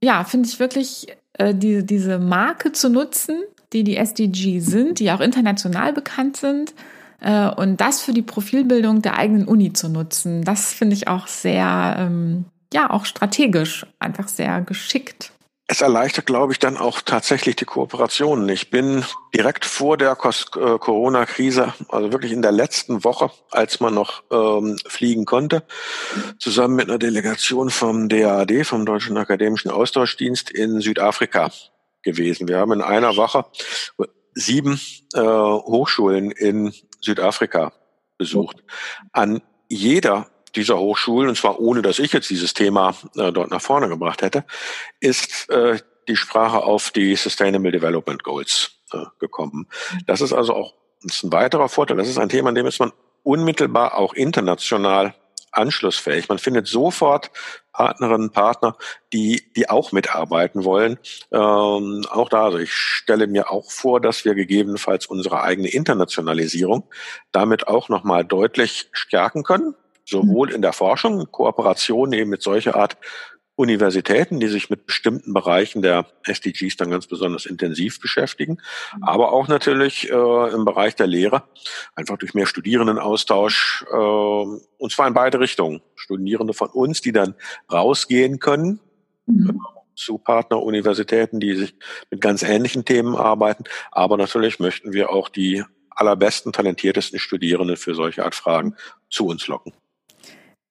ja, 0.03 0.23
finde 0.23 0.49
ich 0.49 0.59
wirklich, 0.59 1.07
äh, 1.33 1.53
die, 1.53 1.85
diese 1.85 2.19
Marke 2.19 2.71
zu 2.71 2.89
nutzen, 2.89 3.41
die 3.73 3.83
die 3.83 3.97
SDG 3.97 4.59
sind, 4.59 4.99
die 4.99 5.11
auch 5.11 5.19
international 5.19 5.93
bekannt 5.93 6.37
sind, 6.37 6.73
äh, 7.21 7.49
und 7.49 7.81
das 7.81 8.01
für 8.01 8.13
die 8.13 8.21
Profilbildung 8.21 9.01
der 9.01 9.17
eigenen 9.17 9.47
Uni 9.47 9.73
zu 9.73 9.89
nutzen, 9.89 10.43
das 10.43 10.73
finde 10.73 10.95
ich 10.95 11.07
auch 11.07 11.27
sehr, 11.27 11.95
ähm, 11.99 12.45
ja, 12.73 12.89
auch 12.89 13.05
strategisch, 13.05 13.85
einfach 13.99 14.27
sehr 14.27 14.61
geschickt. 14.61 15.31
Es 15.67 15.81
erleichtert, 15.81 16.27
glaube 16.27 16.53
ich, 16.53 16.59
dann 16.59 16.77
auch 16.77 17.01
tatsächlich 17.01 17.55
die 17.55 17.65
Kooperationen. 17.65 18.47
Ich 18.49 18.69
bin 18.69 19.03
direkt 19.33 19.65
vor 19.65 19.97
der 19.97 20.11
äh, 20.11 20.77
Corona-Krise, 20.77 21.73
also 21.89 22.11
wirklich 22.11 22.33
in 22.33 22.43
der 22.43 22.51
letzten 22.51 23.03
Woche, 23.03 23.31
als 23.49 23.79
man 23.79 23.95
noch 23.95 24.23
ähm, 24.31 24.77
fliegen 24.85 25.25
konnte, 25.25 25.63
zusammen 26.37 26.75
mit 26.75 26.87
einer 26.87 26.99
Delegation 26.99 27.71
vom 27.71 28.09
DAAD, 28.09 28.63
vom 28.63 28.85
Deutschen 28.85 29.17
Akademischen 29.17 29.71
Austauschdienst 29.71 30.51
in 30.51 30.81
Südafrika 30.81 31.51
gewesen. 32.03 32.47
Wir 32.47 32.59
haben 32.59 32.73
in 32.73 32.81
einer 32.83 33.15
Woche 33.15 33.45
sieben 34.35 34.79
äh, 35.15 35.19
Hochschulen 35.19 36.29
in 36.29 36.73
Südafrika 37.01 37.73
besucht. 38.19 38.63
An 39.13 39.41
jeder 39.67 40.27
dieser 40.55 40.77
Hochschulen, 40.77 41.29
und 41.29 41.35
zwar 41.35 41.59
ohne 41.59 41.81
dass 41.81 41.99
ich 41.99 42.13
jetzt 42.13 42.29
dieses 42.29 42.53
Thema 42.53 42.95
äh, 43.15 43.31
dort 43.31 43.51
nach 43.51 43.61
vorne 43.61 43.89
gebracht 43.89 44.21
hätte, 44.21 44.45
ist 44.99 45.49
äh, 45.49 45.79
die 46.07 46.15
Sprache 46.15 46.63
auf 46.63 46.91
die 46.91 47.15
Sustainable 47.15 47.71
Development 47.71 48.23
Goals 48.23 48.71
äh, 48.93 49.05
gekommen. 49.19 49.67
Das 50.05 50.21
ist 50.21 50.33
also 50.33 50.53
auch 50.53 50.73
ist 51.03 51.23
ein 51.23 51.31
weiterer 51.31 51.69
Vorteil. 51.69 51.97
Das 51.97 52.07
ist 52.07 52.17
ein 52.17 52.29
Thema, 52.29 52.49
an 52.49 52.55
dem 52.55 52.65
ist 52.65 52.79
man 52.79 52.91
unmittelbar 53.23 53.97
auch 53.97 54.13
international 54.13 55.13
anschlussfähig. 55.51 56.27
Man 56.29 56.37
findet 56.37 56.67
sofort 56.67 57.31
Partnerinnen, 57.71 58.31
Partner, 58.31 58.75
die, 59.13 59.51
die 59.55 59.69
auch 59.69 59.91
mitarbeiten 59.91 60.63
wollen. 60.63 60.97
Ähm, 61.31 62.05
auch 62.09 62.29
da, 62.29 62.45
also 62.45 62.57
ich 62.57 62.73
stelle 62.73 63.27
mir 63.27 63.51
auch 63.51 63.71
vor, 63.71 64.01
dass 64.01 64.25
wir 64.25 64.35
gegebenenfalls 64.35 65.05
unsere 65.05 65.41
eigene 65.41 65.69
Internationalisierung 65.69 66.89
damit 67.31 67.67
auch 67.67 67.89
nochmal 67.89 68.25
deutlich 68.25 68.89
stärken 68.91 69.43
können 69.43 69.75
sowohl 70.05 70.51
in 70.51 70.61
der 70.61 70.73
Forschung, 70.73 71.27
Kooperation 71.31 72.13
eben 72.13 72.29
mit 72.29 72.41
solcher 72.41 72.75
Art 72.75 72.97
Universitäten, 73.55 74.39
die 74.39 74.47
sich 74.47 74.69
mit 74.69 74.85
bestimmten 74.85 75.33
Bereichen 75.33 75.81
der 75.81 76.05
SDGs 76.23 76.75
dann 76.75 76.91
ganz 76.91 77.07
besonders 77.07 77.45
intensiv 77.45 78.01
beschäftigen, 78.01 78.57
aber 79.01 79.31
auch 79.31 79.47
natürlich 79.47 80.09
äh, 80.09 80.53
im 80.53 80.65
Bereich 80.65 80.95
der 80.95 81.07
Lehre, 81.07 81.43
einfach 81.95 82.17
durch 82.17 82.33
mehr 82.33 82.47
Studierendenaustausch, 82.47 83.85
äh, 83.89 83.95
und 83.95 84.91
zwar 84.91 85.07
in 85.07 85.13
beide 85.13 85.39
Richtungen. 85.39 85.81
Studierende 85.95 86.53
von 86.53 86.69
uns, 86.69 87.01
die 87.01 87.13
dann 87.13 87.35
rausgehen 87.71 88.39
können, 88.39 88.81
mhm. 89.25 89.61
zu 89.95 90.17
Partneruniversitäten, 90.17 91.39
die 91.39 91.55
sich 91.55 91.75
mit 92.11 92.19
ganz 92.19 92.43
ähnlichen 92.43 92.83
Themen 92.83 93.15
arbeiten, 93.15 93.63
aber 93.91 94.17
natürlich 94.17 94.59
möchten 94.59 94.91
wir 94.91 95.11
auch 95.11 95.29
die 95.29 95.63
allerbesten, 95.91 96.51
talentiertesten 96.51 97.19
Studierenden 97.19 97.77
für 97.77 97.95
solche 97.95 98.25
Art 98.25 98.35
Fragen 98.35 98.75
zu 99.09 99.27
uns 99.27 99.47
locken 99.47 99.71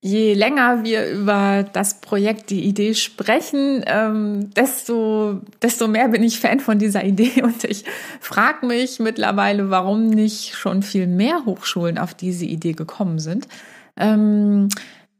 je 0.05 0.35
länger 0.35 0.85
wir 0.85 1.11
über 1.11 1.65
das 1.73 2.03
Projekt, 2.03 2.51
die 2.51 2.65
Idee 2.65 2.93
sprechen, 2.93 3.83
ähm, 3.87 4.51
desto, 4.53 5.41
desto 5.63 5.89
mehr 5.89 6.09
bin 6.09 6.23
ich 6.23 6.41
Fan 6.41 6.61
von 6.61 6.79
dieser 6.79 7.05
Idee 7.05 7.33
und 7.43 7.65
ich 7.65 7.85
frage 8.21 8.67
mich 8.67 9.01
mittlerweile, 9.01 9.71
warum 9.71 10.11
nicht 10.11 10.57
schon 10.57 10.83
viel 10.83 11.07
mehr 11.07 11.47
Hochschulen 11.47 11.97
auf 11.97 12.13
diese 12.13 12.45
Idee 12.45 12.75
gekommen 12.75 13.19
sind. 13.19 13.49
Ähm, 13.97 14.69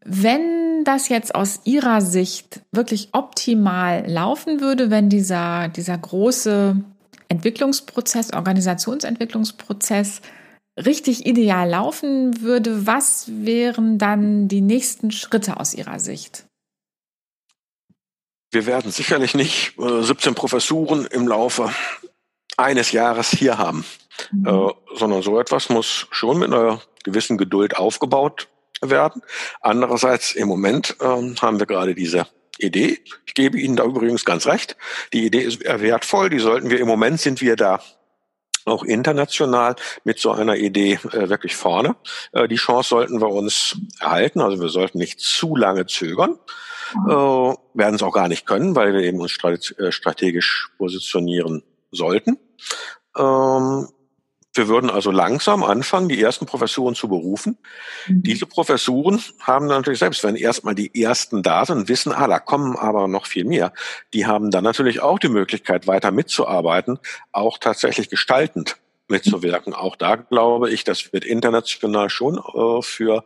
wenn 0.05 0.85
das 0.85 1.09
jetzt 1.09 1.35
aus 1.35 1.61
Ihrer 1.65 2.03
Sicht 2.03 2.61
wirklich 2.71 3.09
optimal 3.13 4.05
laufen 4.07 4.61
würde, 4.61 4.91
wenn 4.91 5.09
dieser, 5.09 5.69
dieser 5.69 5.97
große 5.97 6.77
Entwicklungsprozess, 7.31 8.35
Organisationsentwicklungsprozess 8.35 10.21
richtig 10.77 11.27
ideal 11.27 11.69
laufen 11.69 12.41
würde, 12.43 12.87
was 12.87 13.27
wären 13.29 13.99
dann 13.99 14.49
die 14.49 14.61
nächsten 14.61 15.11
Schritte 15.11 15.59
aus 15.59 15.75
Ihrer 15.75 15.99
Sicht? 15.99 16.47
Wir 18.51 18.67
werden 18.67 18.93
sicherlich 18.93 19.35
nicht 19.35 19.79
äh, 19.79 20.03
17 20.03 20.35
Professuren 20.35 21.07
im 21.07 21.27
Laufe 21.27 21.73
eines 22.57 22.93
Jahres 22.93 23.31
hier 23.31 23.59
haben, 23.59 23.85
mhm. 24.31 24.47
äh, 24.47 24.73
sondern 24.97 25.23
so 25.23 25.41
etwas 25.41 25.69
muss 25.71 26.07
schon 26.11 26.39
mit 26.39 26.53
einer 26.53 26.81
gewissen 27.03 27.37
Geduld 27.37 27.77
aufgebaut 27.77 28.49
werden. 28.81 29.23
Andererseits 29.61 30.33
im 30.33 30.49
Moment 30.49 30.97
äh, 31.01 31.05
haben 31.05 31.59
wir 31.59 31.67
gerade 31.67 31.95
diese 31.95 32.27
Idee. 32.59 33.01
Ich 33.27 33.35
gebe 33.35 33.59
Ihnen 33.59 33.77
da 33.77 33.85
übrigens 33.85 34.25
ganz 34.25 34.47
recht. 34.47 34.77
Die 35.13 35.27
Idee 35.27 35.41
ist 35.41 35.65
wertvoll. 35.65 36.31
Die 36.31 36.39
sollten 36.39 36.71
wir 36.71 36.79
im 36.79 36.87
Moment 36.87 37.21
sind 37.21 37.41
wir 37.41 37.57
da 37.57 37.83
auch 38.65 38.85
international 38.85 39.77
mit 40.05 40.19
so 40.19 40.31
einer 40.33 40.57
Idee 40.57 40.99
äh, 41.13 41.29
wirklich 41.29 41.57
vorne. 41.57 41.97
Äh, 42.33 42.49
die 42.49 42.57
Chance 42.57 42.89
sollten 42.91 43.21
wir 43.21 43.29
uns 43.29 43.77
erhalten. 44.01 44.41
Also 44.41 44.61
wir 44.61 44.69
sollten 44.69 44.99
nicht 44.99 45.21
zu 45.21 45.57
lange 45.57 45.87
zögern. 45.87 46.39
Äh, 47.07 47.11
werden 47.11 47.95
es 47.95 48.03
auch 48.03 48.13
gar 48.13 48.29
nicht 48.29 48.47
können, 48.47 48.77
weil 48.77 48.93
wir 48.93 49.01
eben 49.01 49.21
uns 49.21 49.37
äh, 49.43 49.93
strategisch 49.93 50.71
positionieren 50.79 51.63
sollten. 51.91 52.39
Ähm, 53.17 53.89
wir 54.55 54.69
würden 54.69 54.89
also 54.89 55.11
langsam 55.11 55.63
anfangen, 55.63 56.09
die 56.09 56.21
ersten 56.21 56.47
Professuren 56.47 56.95
zu 56.95 57.09
berufen. 57.09 57.59
Mhm. 58.07 58.23
Diese 58.23 58.47
Professuren 58.47 59.21
haben 59.41 59.67
natürlich 59.67 59.99
selbst, 59.99 60.23
wenn 60.25 60.37
erstmal 60.37 60.75
die 60.75 61.03
ersten 61.03 61.43
da 61.43 61.67
sind, 61.67 61.89
wissen, 61.89 62.13
ah, 62.13 62.29
da 62.29 62.39
kommen 62.39 62.77
aber 62.77 63.09
noch 63.09 63.27
viel 63.27 63.45
mehr. 63.45 63.73
Die 64.13 64.27
haben 64.27 64.51
dann 64.51 64.65
natürlich 64.65 65.01
auch 65.01 65.19
die 65.19 65.29
Möglichkeit, 65.29 65.87
weiter 65.87 66.13
mitzuarbeiten, 66.13 66.99
auch 67.33 67.59
tatsächlich 67.59 68.09
gestaltend 68.09 68.77
mitzuwirken. 69.09 69.75
Auch 69.75 69.97
da 69.97 70.17
glaube 70.17 70.71
ich, 70.71 70.85
das 70.85 71.13
wird 71.13 71.25
international 71.25 72.09
schon 72.09 72.39
äh, 72.39 72.83
für 72.83 73.25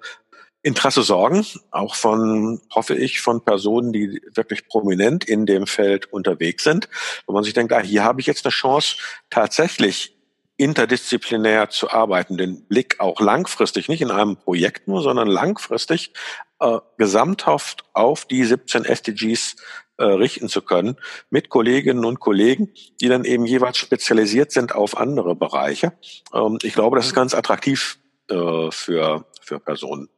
Interesse 0.62 1.02
sorgen, 1.02 1.46
auch 1.70 1.94
von, 1.94 2.60
hoffe 2.74 2.94
ich, 2.96 3.20
von 3.20 3.44
Personen, 3.44 3.92
die 3.92 4.20
wirklich 4.34 4.66
prominent 4.66 5.24
in 5.24 5.46
dem 5.46 5.66
Feld 5.68 6.12
unterwegs 6.12 6.64
sind, 6.64 6.88
wo 7.26 7.32
man 7.32 7.44
sich 7.44 7.54
denkt, 7.54 7.72
ah, 7.72 7.80
hier 7.80 8.02
habe 8.02 8.20
ich 8.20 8.26
jetzt 8.26 8.44
eine 8.44 8.50
Chance, 8.50 8.96
tatsächlich 9.30 10.17
interdisziplinär 10.58 11.70
zu 11.70 11.90
arbeiten, 11.90 12.36
den 12.36 12.66
Blick 12.66 13.00
auch 13.00 13.20
langfristig, 13.20 13.88
nicht 13.88 14.02
in 14.02 14.10
einem 14.10 14.36
Projekt 14.36 14.88
nur, 14.88 15.02
sondern 15.02 15.28
langfristig 15.28 16.12
äh, 16.60 16.78
gesamthaft 16.98 17.84
auf 17.94 18.26
die 18.26 18.44
17 18.44 18.84
SDGs 18.84 19.56
äh, 19.96 20.04
richten 20.04 20.48
zu 20.48 20.60
können, 20.60 20.96
mit 21.30 21.48
Kolleginnen 21.48 22.04
und 22.04 22.20
Kollegen, 22.20 22.72
die 23.00 23.08
dann 23.08 23.24
eben 23.24 23.46
jeweils 23.46 23.78
spezialisiert 23.78 24.52
sind 24.52 24.74
auf 24.74 24.96
andere 24.98 25.36
Bereiche. 25.36 25.92
Ähm, 26.34 26.58
ich 26.62 26.74
glaube, 26.74 26.96
das 26.96 27.06
ist 27.06 27.14
ganz 27.14 27.34
attraktiv 27.34 27.98
äh, 28.28 28.70
für, 28.70 29.26
für 29.40 29.60
Personen. 29.60 30.08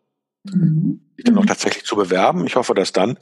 Mhm. 0.44 1.00
sich 1.16 1.24
dann 1.24 1.38
auch 1.38 1.46
tatsächlich 1.46 1.84
zu 1.84 1.96
bewerben. 1.96 2.46
Ich 2.46 2.56
hoffe, 2.56 2.74
dass 2.74 2.92
dann 2.92 3.18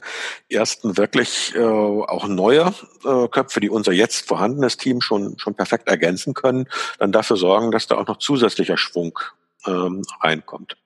ersten 0.49 0.97
wirklich 0.97 1.53
äh, 1.55 1.59
auch 1.59 2.27
neue 2.27 2.73
äh, 3.03 3.27
Köpfe, 3.27 3.59
die 3.59 3.69
unser 3.69 3.91
jetzt 3.91 4.27
vorhandenes 4.27 4.77
Team 4.77 5.01
schon, 5.01 5.37
schon 5.37 5.55
perfekt 5.55 5.87
ergänzen 5.89 6.33
können, 6.33 6.67
dann 6.97 7.11
dafür 7.11 7.35
sorgen, 7.35 7.71
dass 7.71 7.87
da 7.87 7.97
auch 7.97 8.07
noch 8.07 8.17
zusätzlicher 8.17 8.77
Schwung 8.77 9.19
ähm, 9.67 10.03
reinkommt. 10.21 10.77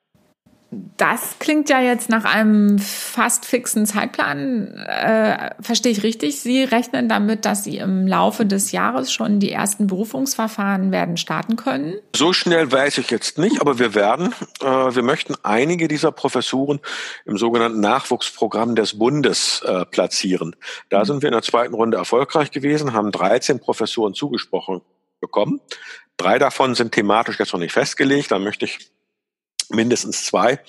Das 0.98 1.38
klingt 1.40 1.70
ja 1.70 1.82
jetzt 1.82 2.10
nach 2.10 2.26
einem 2.26 2.80
fast 2.80 3.46
fixen 3.46 3.86
Zeitplan. 3.86 4.74
Äh, 4.88 5.52
verstehe 5.60 5.92
ich 5.92 6.04
richtig? 6.04 6.40
Sie 6.40 6.64
rechnen 6.64 7.10
damit, 7.10 7.46
dass 7.46 7.64
Sie 7.64 7.78
im 7.78 8.08
Laufe 8.08 8.46
des 8.46 8.72
Jahres 8.72 9.12
schon 9.12 9.40
die 9.40 9.52
ersten 9.52 9.88
Berufungsverfahren 9.88 10.92
werden 10.92 11.18
starten 11.18 11.56
können? 11.56 11.96
So 12.16 12.34
schnell 12.34 12.72
weiß 12.72 12.98
ich 13.00 13.10
jetzt 13.10 13.38
nicht, 13.38 13.62
aber 13.62 13.80
wir 13.80 13.96
werden. 13.96 14.34
Äh, 14.62 14.66
wir 14.66 15.04
möchten 15.04 15.36
einige 15.44 15.88
dieser 15.88 16.12
Professuren 16.12 16.80
im 17.26 17.38
sogenannten 17.38 17.80
Nachwuchsprogramm 17.80 18.76
des 18.76 18.98
Bundes 18.98 19.62
äh, 19.66 19.86
platzieren. 19.86 20.56
Da 20.90 21.00
mhm. 21.00 21.06
sind 21.06 21.22
wir 21.22 21.30
in 21.30 21.34
der 21.34 21.42
zweiten 21.42 21.74
Runde 21.74 21.98
erfolgreich 21.98 22.52
gewesen, 22.52 22.94
haben 22.94 23.12
13 23.12 23.60
Professuren 23.60 24.14
zugesprochen 24.14 24.82
bekommen. 25.20 25.62
Drei 26.18 26.38
davon 26.38 26.76
sind 26.76 26.94
thematisch 26.94 27.40
jetzt 27.40 27.54
noch 27.54 27.60
nicht 27.60 27.74
festgelegt. 27.74 28.32
Da 28.32 28.40
möchte 28.40 28.66
ich 28.66 28.93
mindestens 29.70 30.26
zwei 30.26 30.60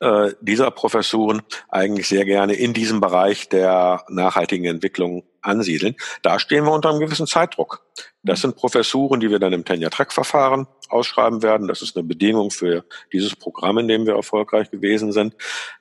äh, 0.00 0.32
dieser 0.40 0.70
Professuren 0.70 1.42
eigentlich 1.68 2.08
sehr 2.08 2.24
gerne 2.24 2.54
in 2.54 2.72
diesem 2.72 3.00
Bereich 3.00 3.48
der 3.48 4.04
nachhaltigen 4.08 4.66
Entwicklung 4.66 5.24
ansiedeln. 5.42 5.96
Da 6.22 6.38
stehen 6.38 6.64
wir 6.64 6.72
unter 6.72 6.90
einem 6.90 7.00
gewissen 7.00 7.26
Zeitdruck. 7.26 7.84
Das 8.22 8.40
sind 8.40 8.56
Professuren, 8.56 9.20
die 9.20 9.30
wir 9.30 9.38
dann 9.38 9.52
im 9.52 9.64
Tenure-Track-Verfahren 9.64 10.66
ausschreiben 10.88 11.42
werden. 11.42 11.68
Das 11.68 11.82
ist 11.82 11.96
eine 11.96 12.06
Bedingung 12.06 12.50
für 12.50 12.84
dieses 13.12 13.36
Programm, 13.36 13.78
in 13.78 13.88
dem 13.88 14.06
wir 14.06 14.14
erfolgreich 14.14 14.70
gewesen 14.70 15.12
sind. 15.12 15.36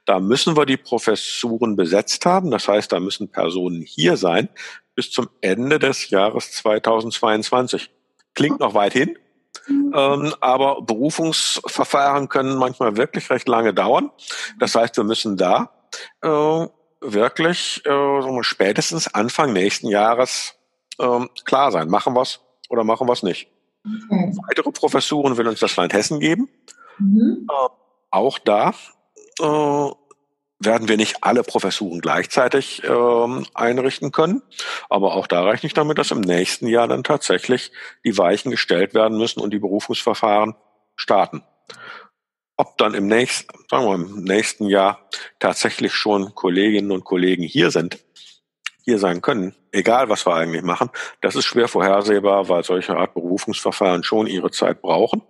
Da 0.06 0.20
müssen 0.20 0.56
wir 0.56 0.66
die 0.66 0.78
Professuren 0.78 1.76
besetzt 1.76 2.26
haben. 2.26 2.52
Das 2.52 2.68
heißt, 2.68 2.92
da 2.92 3.00
müssen 3.00 3.30
Personen 3.30 3.82
hier 3.82 4.18
sein 4.18 4.50
bis 4.96 5.12
zum 5.12 5.28
Ende 5.42 5.80
des 5.80 6.10
Jahres 6.10 6.52
2022. 6.52 7.92
Klingt 8.34 8.60
noch 8.60 8.74
weit 8.74 8.94
hin, 8.94 9.18
ähm, 9.68 10.34
aber 10.42 10.82
Berufungsverfahren 10.82 12.30
können 12.30 12.58
manchmal 12.58 12.98
wirklich 12.98 13.30
recht 13.30 13.48
lange 13.48 13.74
dauern. 13.74 14.12
Das 14.60 14.76
heißt, 14.76 14.98
wir 14.98 15.04
müssen 15.04 15.38
da 15.38 15.72
äh, 16.22 16.68
wirklich 17.02 17.86
äh, 17.86 18.44
spätestens 18.44 19.14
Anfang 19.14 19.54
nächsten 19.54 19.88
Jahres 19.88 20.56
äh, 21.00 21.26
klar 21.46 21.72
sein. 21.72 21.90
Machen 21.90 22.14
wir 22.14 22.22
es 22.22 22.40
oder 22.70 22.84
machen 22.84 23.08
wir 23.08 23.14
es 23.14 23.24
nicht. 23.24 23.48
Okay. 23.86 24.34
Weitere 24.48 24.72
Professuren 24.72 25.38
will 25.38 25.48
uns 25.48 25.60
das 25.60 25.76
Land 25.76 25.94
Hessen 25.94 26.20
geben. 26.20 26.50
Mhm. 26.98 27.48
Äh, 27.50 27.70
auch 28.12 28.40
da 28.40 28.74
äh, 29.40 29.90
werden 30.60 30.88
wir 30.88 30.98
nicht 30.98 31.18
alle 31.22 31.44
Professuren 31.44 32.00
gleichzeitig 32.00 32.84
ähm, 32.86 33.46
einrichten 33.54 34.12
können. 34.12 34.42
Aber 34.90 35.16
auch 35.16 35.28
da 35.28 35.44
rechne 35.44 35.68
ich 35.68 35.74
damit, 35.74 35.98
dass 35.98 36.12
im 36.12 36.22
nächsten 36.22 36.68
Jahr 36.68 36.88
dann 36.88 37.04
tatsächlich 37.04 37.72
die 38.06 38.18
Weichen 38.18 38.52
gestellt 38.52 38.94
werden 38.94 39.18
müssen 39.18 39.42
und 39.42 39.52
die 39.52 39.60
Berufungsverfahren 39.60 40.56
starten. 40.96 41.44
Ob 42.58 42.78
dann 42.78 42.94
im 42.94 43.08
nächsten, 43.08 43.54
sagen 43.70 43.86
wir 43.86 43.96
im 43.96 44.24
nächsten 44.24 44.68
Jahr 44.68 45.10
tatsächlich 45.40 45.94
schon 45.94 46.34
Kolleginnen 46.36 46.92
und 46.92 47.04
Kollegen 47.04 47.44
hier 47.44 47.70
sind, 47.70 48.00
hier 48.84 48.98
sein 48.98 49.22
können, 49.22 49.56
egal 49.72 50.10
was 50.10 50.26
wir 50.26 50.36
eigentlich 50.36 50.62
machen, 50.62 50.90
das 51.20 51.36
ist 51.36 51.46
schwer 51.46 51.68
vorhersehbar, 51.68 52.48
weil 52.48 52.64
solche 52.64 52.96
Art 52.96 53.14
Berufungsverfahren 53.14 54.04
schon 54.04 54.28
ihre 54.28 54.52
Zeit 54.52 54.82
brauchen. 54.82 55.22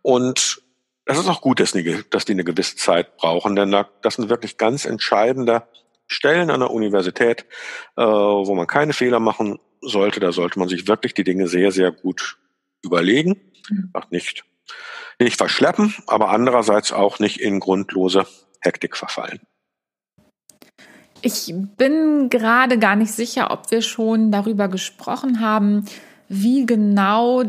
Und 0.00 0.62
es 1.08 1.18
ist 1.18 1.28
auch 1.28 1.40
gut, 1.40 1.58
dass 1.58 1.72
die, 1.72 2.04
dass 2.10 2.26
die 2.26 2.32
eine 2.32 2.44
gewisse 2.44 2.76
Zeit 2.76 3.16
brauchen, 3.16 3.56
denn 3.56 3.74
das 4.02 4.14
sind 4.14 4.28
wirklich 4.28 4.58
ganz 4.58 4.84
entscheidende 4.84 5.62
Stellen 6.06 6.50
an 6.50 6.60
der 6.60 6.70
Universität, 6.70 7.46
äh, 7.96 8.02
wo 8.02 8.54
man 8.54 8.66
keine 8.66 8.92
Fehler 8.92 9.18
machen 9.18 9.58
sollte. 9.80 10.20
Da 10.20 10.32
sollte 10.32 10.58
man 10.58 10.68
sich 10.68 10.86
wirklich 10.86 11.14
die 11.14 11.24
Dinge 11.24 11.48
sehr, 11.48 11.72
sehr 11.72 11.92
gut 11.92 12.36
überlegen. 12.82 13.40
Mhm. 13.70 13.90
Auch 13.94 14.10
nicht, 14.10 14.44
nicht 15.18 15.38
verschleppen, 15.38 15.94
aber 16.06 16.28
andererseits 16.28 16.92
auch 16.92 17.18
nicht 17.18 17.40
in 17.40 17.58
grundlose 17.58 18.26
Hektik 18.60 18.94
verfallen. 18.94 19.40
Ich 21.22 21.52
bin 21.78 22.28
gerade 22.28 22.78
gar 22.78 22.96
nicht 22.96 23.12
sicher, 23.12 23.50
ob 23.50 23.70
wir 23.70 23.80
schon 23.80 24.30
darüber 24.30 24.68
gesprochen 24.68 25.40
haben, 25.40 25.86
wie 26.28 26.66
genau 26.66 27.44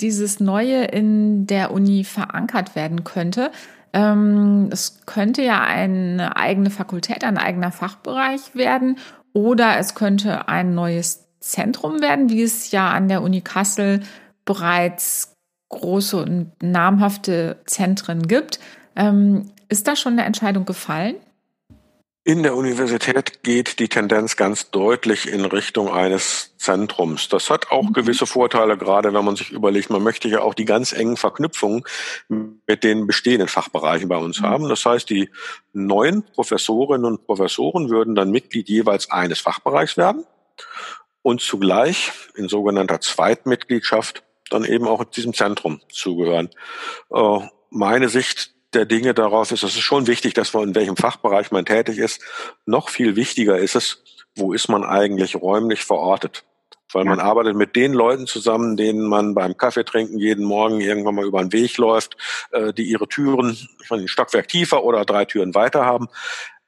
dieses 0.00 0.40
Neue 0.40 0.84
in 0.84 1.46
der 1.46 1.70
Uni 1.70 2.04
verankert 2.04 2.74
werden 2.74 3.04
könnte. 3.04 3.50
Ähm, 3.92 4.68
es 4.72 5.00
könnte 5.06 5.42
ja 5.42 5.62
eine 5.62 6.36
eigene 6.36 6.70
Fakultät, 6.70 7.24
ein 7.24 7.38
eigener 7.38 7.70
Fachbereich 7.70 8.54
werden 8.54 8.98
oder 9.32 9.78
es 9.78 9.94
könnte 9.94 10.48
ein 10.48 10.74
neues 10.74 11.26
Zentrum 11.40 12.00
werden, 12.00 12.30
wie 12.30 12.42
es 12.42 12.70
ja 12.70 12.90
an 12.90 13.08
der 13.08 13.22
Uni 13.22 13.40
Kassel 13.40 14.00
bereits 14.44 15.34
große 15.68 16.16
und 16.16 16.52
namhafte 16.62 17.60
Zentren 17.66 18.26
gibt. 18.26 18.60
Ähm, 18.96 19.50
ist 19.68 19.86
da 19.86 19.96
schon 19.96 20.14
eine 20.14 20.24
Entscheidung 20.24 20.64
gefallen? 20.64 21.16
In 22.26 22.42
der 22.42 22.56
Universität 22.56 23.42
geht 23.42 23.78
die 23.78 23.90
Tendenz 23.90 24.36
ganz 24.36 24.70
deutlich 24.70 25.28
in 25.30 25.44
Richtung 25.44 25.92
eines 25.92 26.56
Zentrums. 26.56 27.28
Das 27.28 27.50
hat 27.50 27.70
auch 27.70 27.82
mhm. 27.82 27.92
gewisse 27.92 28.24
Vorteile, 28.24 28.78
gerade 28.78 29.12
wenn 29.12 29.26
man 29.26 29.36
sich 29.36 29.50
überlegt, 29.50 29.90
man 29.90 30.02
möchte 30.02 30.28
ja 30.28 30.40
auch 30.40 30.54
die 30.54 30.64
ganz 30.64 30.94
engen 30.94 31.18
Verknüpfungen 31.18 31.84
mit 32.28 32.82
den 32.82 33.06
bestehenden 33.06 33.48
Fachbereichen 33.48 34.08
bei 34.08 34.16
uns 34.16 34.40
mhm. 34.40 34.46
haben. 34.46 34.68
Das 34.70 34.86
heißt, 34.86 35.10
die 35.10 35.28
neuen 35.74 36.22
Professorinnen 36.22 37.04
und 37.04 37.26
Professoren 37.26 37.90
würden 37.90 38.14
dann 38.14 38.30
Mitglied 38.30 38.70
jeweils 38.70 39.10
eines 39.10 39.40
Fachbereichs 39.40 39.98
werden 39.98 40.24
und 41.20 41.42
zugleich 41.42 42.10
in 42.36 42.48
sogenannter 42.48 43.02
Zweitmitgliedschaft 43.02 44.22
dann 44.48 44.64
eben 44.64 44.88
auch 44.88 45.04
diesem 45.04 45.34
Zentrum 45.34 45.82
zugehören. 45.92 46.48
Äh, 47.10 47.40
meine 47.68 48.08
Sicht 48.08 48.53
der 48.74 48.86
Dinge 48.86 49.14
darauf 49.14 49.50
ist, 49.50 49.62
es 49.62 49.74
ist 49.74 49.80
schon 49.80 50.06
wichtig, 50.06 50.34
dass 50.34 50.52
man 50.52 50.68
in 50.68 50.74
welchem 50.74 50.96
Fachbereich 50.96 51.50
man 51.50 51.64
tätig 51.64 51.98
ist. 51.98 52.20
Noch 52.66 52.88
viel 52.88 53.16
wichtiger 53.16 53.58
ist 53.58 53.76
es, 53.76 54.02
wo 54.36 54.52
ist 54.52 54.68
man 54.68 54.84
eigentlich 54.84 55.36
räumlich 55.36 55.84
verortet? 55.84 56.44
Weil 56.92 57.04
ja. 57.04 57.10
man 57.10 57.20
arbeitet 57.20 57.56
mit 57.56 57.76
den 57.76 57.92
Leuten 57.92 58.26
zusammen, 58.26 58.76
denen 58.76 59.06
man 59.06 59.34
beim 59.34 59.56
Kaffee 59.56 59.84
trinken 59.84 60.18
jeden 60.18 60.44
Morgen 60.44 60.80
irgendwann 60.80 61.14
mal 61.16 61.24
über 61.24 61.40
den 61.40 61.52
Weg 61.52 61.76
läuft, 61.78 62.16
äh, 62.52 62.72
die 62.72 62.84
ihre 62.84 63.08
Türen 63.08 63.56
von 63.86 63.98
den 63.98 64.08
Stockwerk 64.08 64.48
tiefer 64.48 64.84
oder 64.84 65.04
drei 65.04 65.24
Türen 65.24 65.54
weiter 65.54 65.84
haben. 65.84 66.08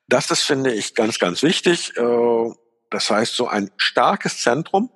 Das 0.09 0.31
ist, 0.31 0.43
finde 0.43 0.73
ich, 0.73 0.95
ganz, 0.95 1.19
ganz 1.19 1.43
wichtig. 1.43 1.97
Äh, 1.97 2.51
das 2.91 3.11
heißt, 3.11 3.35
so 3.35 3.47
ein 3.49 3.71
starkes 3.77 4.43
Zentrum, 4.43 4.91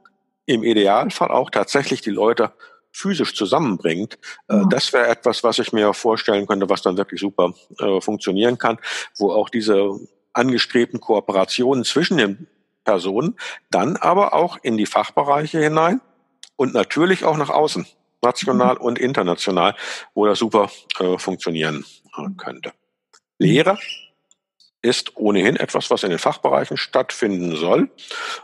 im 0.46 0.64
Idealfall 0.64 1.31
auch 1.31 1.51
tatsächlich 1.51 2.01
die 2.01 2.11
Leute 2.11 2.53
physisch 2.92 3.35
zusammenbringt, 3.35 4.18
äh, 4.48 4.57
ja. 4.57 4.64
das 4.68 4.92
wäre 4.92 5.09
etwas, 5.09 5.42
was 5.44 5.59
ich 5.59 5.72
mir 5.72 5.92
vorstellen 5.94 6.46
könnte, 6.46 6.68
was 6.68 6.83
dann 6.83 6.96
wirklich 6.96 7.20
super 7.20 7.55
äh, 7.79 8.00
funktionieren 8.00 8.59
kann, 8.59 8.79
wo 9.18 9.33
auch 9.33 9.48
diese 9.48 9.98
angestrebten 10.33 11.00
Kooperationen 11.00 11.85
zwischen 11.85 12.16
den 12.16 12.46
Personen 12.85 13.37
dann 13.70 13.96
aber 13.96 14.35
auch 14.35 14.59
in 14.62 14.76
die 14.76 14.87
Fachbereiche 14.87 15.61
hinein 15.61 16.00
und 16.57 16.74
natürlich 16.74 17.24
auch 17.24 17.37
nach 17.37 17.50
außen, 17.50 17.87
national 18.22 18.76
mhm. 18.76 18.81
und 18.81 18.98
international, 18.98 19.74
wo 20.14 20.26
das 20.26 20.38
super 20.38 20.70
äh, 20.98 21.18
funktionieren 21.18 21.85
äh, 22.16 22.29
könnte. 22.37 22.72
Lehre 23.38 23.79
ist 24.83 25.16
ohnehin 25.16 25.57
etwas, 25.57 25.90
was 25.90 26.03
in 26.03 26.11
den 26.11 26.19
Fachbereichen 26.19 26.77
stattfinden 26.77 27.57
soll. 27.57 27.90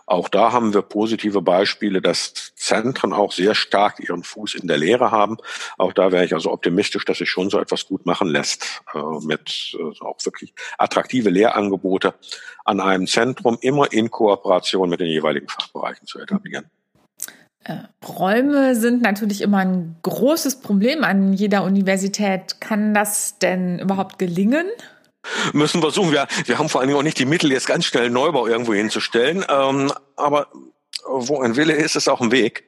Auch 0.05 0.29
da 0.29 0.53
haben 0.53 0.75
wir 0.75 0.83
positive 0.83 1.41
Beispiele, 1.41 2.03
dass 2.03 2.55
Zentren 2.55 3.13
auch 3.13 3.33
sehr 3.33 3.55
stark 3.55 4.01
ihren 4.01 4.23
Fuß 4.23 4.55
in 4.55 4.69
der 4.69 4.77
Lehre 4.77 5.11
haben. 5.11 5.39
Auch 5.79 5.93
da 5.93 6.13
wäre 6.13 6.25
ich 6.25 6.35
also 6.35 6.53
optimistisch, 6.53 7.05
dass 7.05 7.19
sich 7.19 7.31
schon 7.31 7.49
so 7.49 7.59
etwas 7.59 7.87
gut 7.87 8.05
machen 8.05 8.29
lässt, 8.29 8.83
äh, 8.95 8.99
mit 9.25 9.77
äh, 9.79 10.05
auch 10.05 10.19
wirklich 10.25 10.55
attraktive 10.79 11.31
Lehrangebote 11.31 12.15
an 12.65 12.81
einem 12.81 13.07
Zentrum 13.07 13.59
immer 13.61 13.93
in 13.93 14.11
Kooperation 14.11 14.91
mit 14.91 15.01
den 15.01 15.09
jeweiligen 15.09 15.49
Fachbereichen 15.49 16.07
zu 16.07 16.19
etablieren. 16.19 16.71
Äh, 17.65 17.79
Räume 18.07 18.77
sind 18.77 19.03
natürlich 19.03 19.41
immer 19.41 19.59
ein 19.59 19.97
großes 20.03 20.61
Problem 20.61 21.03
an 21.03 21.33
jeder 21.33 21.65
Universität. 21.65 22.61
Kann 22.61 22.95
das 22.95 23.39
denn 23.39 23.81
überhaupt 23.81 24.19
gelingen? 24.19 24.67
Müssen 25.53 25.83
wir 25.83 25.91
suchen. 25.91 26.13
Wir, 26.13 26.27
wir 26.45 26.59
haben 26.59 26.69
vor 26.69 26.81
allen 26.81 26.89
Dingen 26.89 26.99
auch 26.99 27.05
nicht 27.05 27.19
die 27.19 27.27
Mittel, 27.27 27.53
jetzt 27.53 27.67
ganz 27.67 27.85
schnell 27.85 28.11
Neubau 28.11 28.47
irgendwo 28.47 28.75
hinzustellen. 28.75 29.45
Ähm, 29.49 29.93
aber 30.17 30.49
wo 31.07 31.41
ein 31.41 31.57
Wille 31.57 31.75
ist, 31.75 31.97
ist 31.97 32.09
auch 32.09 32.21
ein 32.21 32.33
Weg. 32.33 32.65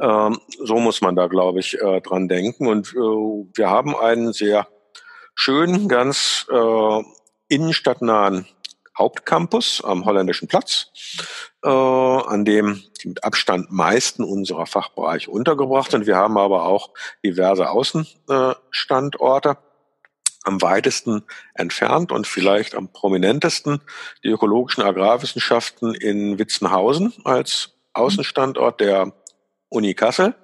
Ähm, 0.00 0.38
so 0.62 0.78
muss 0.78 1.00
man 1.00 1.16
da, 1.16 1.26
glaube 1.26 1.60
ich, 1.60 1.80
äh, 1.80 2.00
dran 2.00 2.28
denken. 2.28 2.66
Und 2.66 2.92
äh, 2.94 2.96
wir 2.96 3.70
haben 3.70 3.96
einen 3.96 4.32
sehr 4.32 4.68
schönen, 5.34 5.88
ganz 5.88 6.46
äh, 6.50 7.02
innenstadtnahen 7.48 8.46
Hauptcampus 8.96 9.82
am 9.82 10.04
Holländischen 10.04 10.48
Platz, 10.48 10.86
äh, 11.64 11.68
an 11.68 12.44
dem 12.44 12.82
die 13.02 13.08
mit 13.08 13.24
Abstand 13.24 13.70
meisten 13.70 14.22
unserer 14.24 14.66
Fachbereiche 14.66 15.30
untergebracht 15.30 15.90
sind. 15.90 16.06
Wir 16.06 16.16
haben 16.16 16.38
aber 16.38 16.64
auch 16.64 16.90
diverse 17.24 17.68
Außenstandorte 17.70 19.58
am 20.44 20.62
weitesten 20.62 21.24
entfernt 21.54 22.12
und 22.12 22.26
vielleicht 22.26 22.74
am 22.74 22.92
prominentesten 22.92 23.80
die 24.22 24.28
ökologischen 24.28 24.84
Agrarwissenschaften 24.84 25.94
in 25.94 26.38
Witzenhausen 26.38 27.12
als 27.24 27.70
Außenstandort 27.94 28.80
der 28.80 29.12
Uni 29.68 29.94
Kassel. 29.94 30.34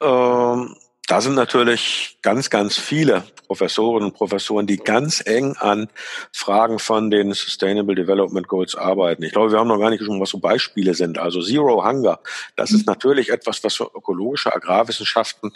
Ähm, 0.00 0.76
da 1.08 1.22
sind 1.22 1.34
natürlich 1.34 2.18
ganz, 2.20 2.50
ganz 2.50 2.76
viele 2.76 3.24
Professorinnen 3.46 4.10
und 4.10 4.14
Professoren, 4.14 4.66
die 4.66 4.76
ganz 4.76 5.22
eng 5.24 5.56
an 5.56 5.88
Fragen 6.32 6.78
von 6.78 7.10
den 7.10 7.32
Sustainable 7.32 7.94
Development 7.94 8.46
Goals 8.46 8.74
arbeiten. 8.74 9.22
Ich 9.22 9.32
glaube, 9.32 9.50
wir 9.52 9.58
haben 9.58 9.68
noch 9.68 9.78
gar 9.78 9.88
nicht 9.88 10.04
schon, 10.04 10.20
was 10.20 10.28
so 10.28 10.38
Beispiele 10.38 10.92
sind. 10.92 11.18
Also 11.18 11.40
Zero 11.40 11.82
Hunger, 11.82 12.20
das 12.56 12.72
ist 12.72 12.86
natürlich 12.86 13.30
etwas, 13.30 13.64
was 13.64 13.76
für 13.76 13.90
ökologische 13.94 14.54
Agrarwissenschaften 14.54 15.52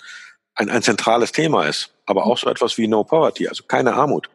ein, 0.55 0.71
ein 0.71 0.83
zentrales 0.83 1.33
Thema 1.33 1.67
ist. 1.67 1.91
Aber 2.07 2.27
auch 2.27 2.39
so 2.39 2.49
etwas 2.49 2.79
wie 2.79 2.89
No 2.89 3.05
Poverty, 3.05 3.49
also 3.49 3.65
keine 3.65 3.95
Armut, 3.95 4.29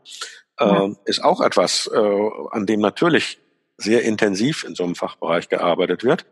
äh, 0.58 0.89
ist 1.06 1.23
auch 1.23 1.41
etwas, 1.41 1.89
äh, 1.93 2.30
an 2.51 2.65
dem 2.65 2.80
natürlich 2.80 3.39
sehr 3.77 4.03
intensiv 4.03 4.63
in 4.63 4.75
so 4.75 4.84
einem 4.84 4.95
Fachbereich 4.95 5.49
gearbeitet 5.49 6.03
wird. 6.03 6.25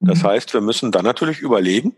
Das 0.00 0.22
mhm. 0.22 0.28
heißt, 0.28 0.54
wir 0.54 0.60
müssen 0.60 0.92
dann 0.92 1.04
natürlich 1.04 1.40
überlegen, 1.40 1.96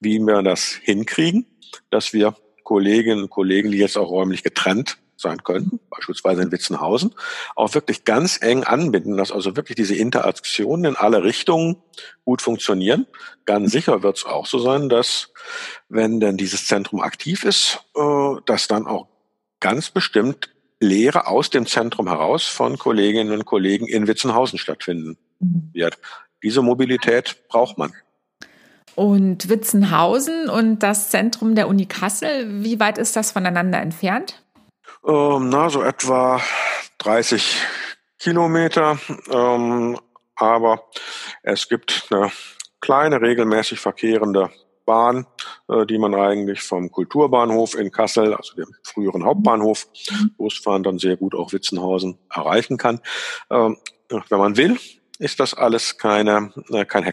wie 0.00 0.18
wir 0.18 0.42
das 0.42 0.78
hinkriegen, 0.82 1.46
dass 1.90 2.12
wir 2.12 2.34
Kolleginnen 2.64 3.24
und 3.24 3.30
Kollegen, 3.30 3.70
die 3.70 3.78
jetzt 3.78 3.96
auch 3.96 4.10
räumlich 4.10 4.42
getrennt 4.42 4.98
sein 5.16 5.42
könnten, 5.44 5.80
beispielsweise 5.90 6.42
in 6.42 6.52
Witzenhausen, 6.52 7.14
auch 7.56 7.74
wirklich 7.74 8.04
ganz 8.04 8.38
eng 8.42 8.64
anbinden, 8.64 9.16
dass 9.16 9.32
also 9.32 9.56
wirklich 9.56 9.76
diese 9.76 9.94
Interaktionen 9.94 10.84
in 10.84 10.96
alle 10.96 11.22
Richtungen 11.22 11.76
gut 12.24 12.42
funktionieren. 12.42 13.06
Ganz 13.44 13.72
sicher 13.72 14.02
wird 14.02 14.18
es 14.18 14.24
auch 14.24 14.46
so 14.46 14.58
sein, 14.58 14.88
dass 14.88 15.32
wenn 15.88 16.20
denn 16.20 16.36
dieses 16.36 16.66
Zentrum 16.66 17.00
aktiv 17.00 17.44
ist, 17.44 17.80
äh, 17.96 18.40
dass 18.46 18.68
dann 18.68 18.86
auch 18.86 19.08
ganz 19.60 19.90
bestimmt 19.90 20.50
Lehre 20.80 21.28
aus 21.28 21.48
dem 21.50 21.66
Zentrum 21.66 22.08
heraus 22.08 22.44
von 22.44 22.76
Kolleginnen 22.76 23.32
und 23.32 23.44
Kollegen 23.44 23.86
in 23.86 24.08
Witzenhausen 24.08 24.58
stattfinden 24.58 25.16
wird. 25.72 25.98
Diese 26.42 26.60
Mobilität 26.60 27.48
braucht 27.48 27.78
man. 27.78 27.92
Und 28.94 29.48
Witzenhausen 29.48 30.50
und 30.50 30.80
das 30.80 31.08
Zentrum 31.08 31.54
der 31.54 31.68
Uni 31.68 31.86
Kassel, 31.86 32.62
wie 32.64 32.78
weit 32.78 32.98
ist 32.98 33.16
das 33.16 33.32
voneinander 33.32 33.80
entfernt? 33.80 34.42
Ähm, 35.04 35.48
na, 35.48 35.68
so 35.68 35.82
etwa 35.82 36.40
30 36.98 37.56
Kilometer. 38.18 38.98
Ähm, 39.30 39.98
aber 40.36 40.84
es 41.42 41.68
gibt 41.68 42.06
eine 42.10 42.30
kleine, 42.80 43.20
regelmäßig 43.20 43.80
verkehrende 43.80 44.50
Bahn, 44.84 45.26
äh, 45.68 45.86
die 45.86 45.98
man 45.98 46.14
eigentlich 46.14 46.62
vom 46.62 46.90
Kulturbahnhof 46.90 47.74
in 47.74 47.90
Kassel, 47.90 48.34
also 48.34 48.54
dem 48.54 48.68
früheren 48.84 49.24
Hauptbahnhof, 49.24 49.88
losfahren, 50.38 50.82
dann 50.82 50.98
sehr 50.98 51.16
gut 51.16 51.34
auch 51.34 51.52
Witzenhausen 51.52 52.18
erreichen 52.30 52.76
kann. 52.76 53.00
Ähm, 53.50 53.78
wenn 54.08 54.38
man 54.38 54.56
will, 54.56 54.78
ist 55.18 55.40
das 55.40 55.54
alles 55.54 55.98
keine, 55.98 56.52
äh, 56.70 56.84
kein 56.84 57.04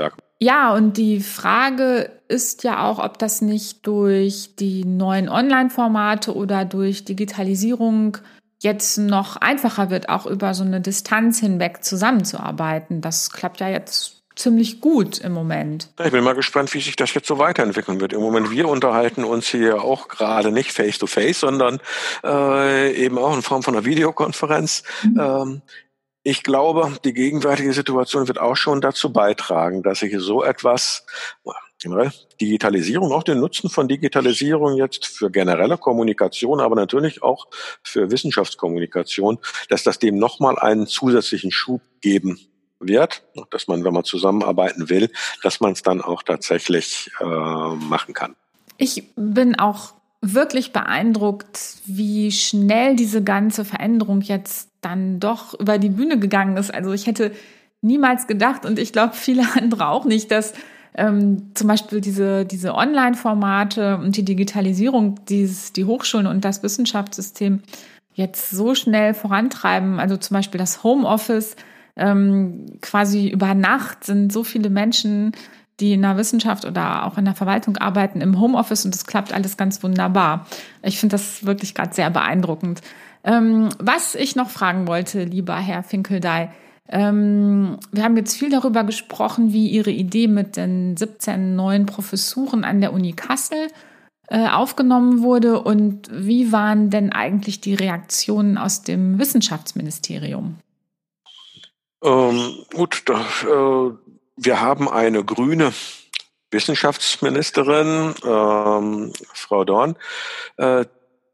Hexenwerk. 0.00 0.14
Ja, 0.38 0.74
und 0.74 0.96
die 0.96 1.20
Frage 1.20 2.10
ist 2.28 2.64
ja 2.64 2.88
auch, 2.88 2.98
ob 2.98 3.18
das 3.18 3.42
nicht 3.42 3.86
durch 3.86 4.56
die 4.56 4.84
neuen 4.84 5.28
Online-Formate 5.28 6.34
oder 6.34 6.64
durch 6.64 7.04
Digitalisierung 7.04 8.18
jetzt 8.62 8.98
noch 8.98 9.36
einfacher 9.36 9.90
wird, 9.90 10.08
auch 10.08 10.26
über 10.26 10.54
so 10.54 10.64
eine 10.64 10.80
Distanz 10.80 11.40
hinweg 11.40 11.84
zusammenzuarbeiten. 11.84 13.00
Das 13.00 13.30
klappt 13.30 13.60
ja 13.60 13.68
jetzt 13.68 14.22
ziemlich 14.36 14.80
gut 14.80 15.18
im 15.18 15.32
Moment. 15.32 15.90
Ich 16.02 16.12
bin 16.12 16.24
mal 16.24 16.34
gespannt, 16.34 16.72
wie 16.72 16.80
sich 16.80 16.96
das 16.96 17.12
jetzt 17.12 17.26
so 17.26 17.38
weiterentwickeln 17.38 18.00
wird. 18.00 18.14
Im 18.14 18.20
Moment, 18.20 18.50
wir 18.50 18.68
unterhalten 18.68 19.24
uns 19.24 19.48
hier 19.48 19.82
auch 19.82 20.08
gerade 20.08 20.52
nicht 20.52 20.72
face-to-face, 20.72 21.36
-face, 21.36 21.40
sondern 21.40 21.80
äh, 22.24 22.92
eben 22.94 23.18
auch 23.18 23.34
in 23.34 23.42
Form 23.42 23.62
von 23.62 23.74
einer 23.74 23.84
Videokonferenz. 23.84 24.82
Mhm. 25.02 25.20
Ähm, 25.20 25.62
ich 26.22 26.42
glaube, 26.42 26.98
die 27.04 27.14
gegenwärtige 27.14 27.72
Situation 27.72 28.28
wird 28.28 28.38
auch 28.38 28.56
schon 28.56 28.80
dazu 28.80 29.12
beitragen, 29.12 29.82
dass 29.82 30.00
sich 30.00 30.14
so 30.18 30.44
etwas, 30.44 31.06
generell 31.80 32.12
Digitalisierung, 32.40 33.12
auch 33.12 33.22
den 33.22 33.40
Nutzen 33.40 33.70
von 33.70 33.88
Digitalisierung 33.88 34.76
jetzt 34.76 35.06
für 35.06 35.30
generelle 35.30 35.78
Kommunikation, 35.78 36.60
aber 36.60 36.76
natürlich 36.76 37.22
auch 37.22 37.48
für 37.82 38.10
Wissenschaftskommunikation, 38.10 39.38
dass 39.68 39.82
das 39.82 39.98
dem 39.98 40.18
nochmal 40.18 40.58
einen 40.58 40.86
zusätzlichen 40.86 41.50
Schub 41.50 41.80
geben 42.00 42.38
wird, 42.80 43.22
dass 43.50 43.66
man, 43.68 43.84
wenn 43.84 43.94
man 43.94 44.04
zusammenarbeiten 44.04 44.88
will, 44.88 45.10
dass 45.42 45.60
man 45.60 45.72
es 45.72 45.82
dann 45.82 46.00
auch 46.00 46.22
tatsächlich 46.22 47.10
äh, 47.20 47.24
machen 47.24 48.14
kann. 48.14 48.36
Ich 48.78 49.04
bin 49.16 49.58
auch 49.58 49.92
wirklich 50.20 50.72
beeindruckt, 50.72 51.58
wie 51.86 52.30
schnell 52.30 52.94
diese 52.96 53.22
ganze 53.22 53.64
Veränderung 53.64 54.20
jetzt 54.20 54.68
dann 54.80 55.20
doch 55.20 55.58
über 55.58 55.78
die 55.78 55.88
Bühne 55.88 56.18
gegangen 56.18 56.56
ist. 56.56 56.72
Also 56.72 56.92
ich 56.92 57.06
hätte 57.06 57.32
niemals 57.80 58.26
gedacht 58.26 58.66
und 58.66 58.78
ich 58.78 58.92
glaube 58.92 59.14
viele 59.14 59.44
andere 59.56 59.88
auch 59.88 60.04
nicht, 60.04 60.30
dass 60.30 60.52
ähm, 60.94 61.52
zum 61.54 61.68
Beispiel 61.68 62.00
diese, 62.00 62.44
diese 62.44 62.74
Online-Formate 62.74 63.98
und 63.98 64.16
die 64.16 64.24
Digitalisierung, 64.24 65.20
dieses, 65.28 65.72
die 65.72 65.84
Hochschulen 65.84 66.26
und 66.26 66.44
das 66.44 66.62
Wissenschaftssystem 66.62 67.62
jetzt 68.12 68.50
so 68.50 68.74
schnell 68.74 69.14
vorantreiben. 69.14 70.00
Also 70.00 70.16
zum 70.16 70.34
Beispiel 70.34 70.58
das 70.58 70.82
Homeoffice, 70.82 71.56
ähm, 71.96 72.66
quasi 72.80 73.28
über 73.28 73.54
Nacht 73.54 74.04
sind 74.04 74.32
so 74.32 74.42
viele 74.42 74.70
Menschen, 74.70 75.32
die 75.80 75.94
in 75.94 76.02
der 76.02 76.16
Wissenschaft 76.16 76.64
oder 76.64 77.06
auch 77.06 77.18
in 77.18 77.24
der 77.24 77.34
Verwaltung 77.34 77.76
arbeiten, 77.76 78.20
im 78.20 78.40
Homeoffice 78.40 78.84
und 78.84 78.94
das 78.94 79.06
klappt 79.06 79.32
alles 79.32 79.56
ganz 79.56 79.82
wunderbar. 79.82 80.46
Ich 80.82 80.98
finde 80.98 81.14
das 81.14 81.44
wirklich 81.44 81.74
gerade 81.74 81.94
sehr 81.94 82.10
beeindruckend. 82.10 82.80
Ähm, 83.24 83.68
was 83.78 84.14
ich 84.14 84.36
noch 84.36 84.50
fragen 84.50 84.86
wollte, 84.86 85.24
lieber 85.24 85.56
Herr 85.56 85.82
Finkeldey, 85.82 86.48
ähm, 86.88 87.78
wir 87.92 88.02
haben 88.02 88.16
jetzt 88.16 88.36
viel 88.36 88.50
darüber 88.50 88.84
gesprochen, 88.84 89.52
wie 89.52 89.68
Ihre 89.68 89.90
Idee 89.90 90.26
mit 90.26 90.56
den 90.56 90.96
17 90.96 91.54
neuen 91.54 91.86
Professuren 91.86 92.64
an 92.64 92.80
der 92.80 92.92
Uni 92.92 93.12
Kassel 93.12 93.68
äh, 94.28 94.48
aufgenommen 94.48 95.22
wurde 95.22 95.60
und 95.60 96.08
wie 96.12 96.52
waren 96.52 96.90
denn 96.90 97.12
eigentlich 97.12 97.60
die 97.60 97.74
Reaktionen 97.74 98.58
aus 98.58 98.82
dem 98.82 99.18
Wissenschaftsministerium? 99.18 100.56
Ähm, 102.02 102.54
gut, 102.72 103.02
da, 103.06 103.20
äh, 103.20 103.92
wir 104.42 104.60
haben 104.60 104.88
eine 104.88 105.22
grüne 105.22 105.72
Wissenschaftsministerin, 106.50 108.14
ähm, 108.24 109.12
Frau 109.34 109.64
Dorn, 109.64 109.96
äh, 110.56 110.86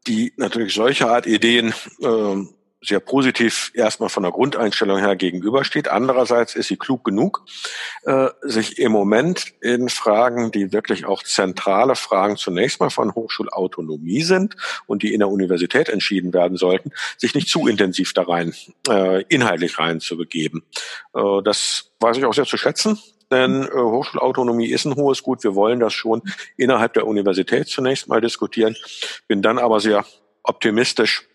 die 0.05 0.33
natürlich 0.35 0.73
solche 0.73 1.09
Art 1.09 1.25
Ideen 1.25 1.73
äh, 2.01 2.35
sehr 2.87 2.99
positiv 2.99 3.71
erstmal 3.73 4.09
von 4.09 4.23
der 4.23 4.31
Grundeinstellung 4.31 4.99
her 4.99 5.15
gegenübersteht. 5.15 5.89
Andererseits 5.89 6.55
ist 6.55 6.67
sie 6.67 6.77
klug 6.77 7.03
genug, 7.03 7.43
äh, 8.03 8.29
sich 8.41 8.79
im 8.79 8.91
Moment 8.91 9.53
in 9.61 9.89
Fragen, 9.89 10.51
die 10.51 10.71
wirklich 10.71 11.05
auch 11.05 11.23
zentrale 11.23 11.95
Fragen 11.95 12.37
zunächst 12.37 12.79
mal 12.79 12.89
von 12.89 13.13
Hochschulautonomie 13.13 14.21
sind 14.21 14.55
und 14.85 15.03
die 15.03 15.13
in 15.13 15.19
der 15.19 15.29
Universität 15.29 15.89
entschieden 15.89 16.33
werden 16.33 16.57
sollten, 16.57 16.91
sich 17.17 17.35
nicht 17.35 17.49
zu 17.49 17.67
intensiv 17.67 18.13
da 18.13 18.23
rein, 18.23 18.53
äh, 18.89 19.23
inhaltlich 19.23 19.77
rein 19.79 19.99
zu 19.99 20.17
begeben. 20.17 20.63
Äh, 21.13 21.41
das 21.43 21.91
weiß 21.99 22.17
ich 22.17 22.25
auch 22.25 22.33
sehr 22.33 22.45
zu 22.45 22.57
schätzen 22.57 22.99
denn 23.31 23.63
äh, 23.63 23.69
Hochschulautonomie 23.71 24.67
ist 24.67 24.85
ein 24.85 24.95
hohes 24.95 25.23
Gut. 25.23 25.43
Wir 25.43 25.55
wollen 25.55 25.79
das 25.79 25.93
schon 25.93 26.21
innerhalb 26.55 26.93
der 26.93 27.07
Universität 27.07 27.67
zunächst 27.67 28.07
mal 28.07 28.21
diskutieren. 28.21 28.75
Bin 29.27 29.41
dann 29.41 29.57
aber 29.57 29.79
sehr 29.79 30.05
optimistisch, 30.43 31.27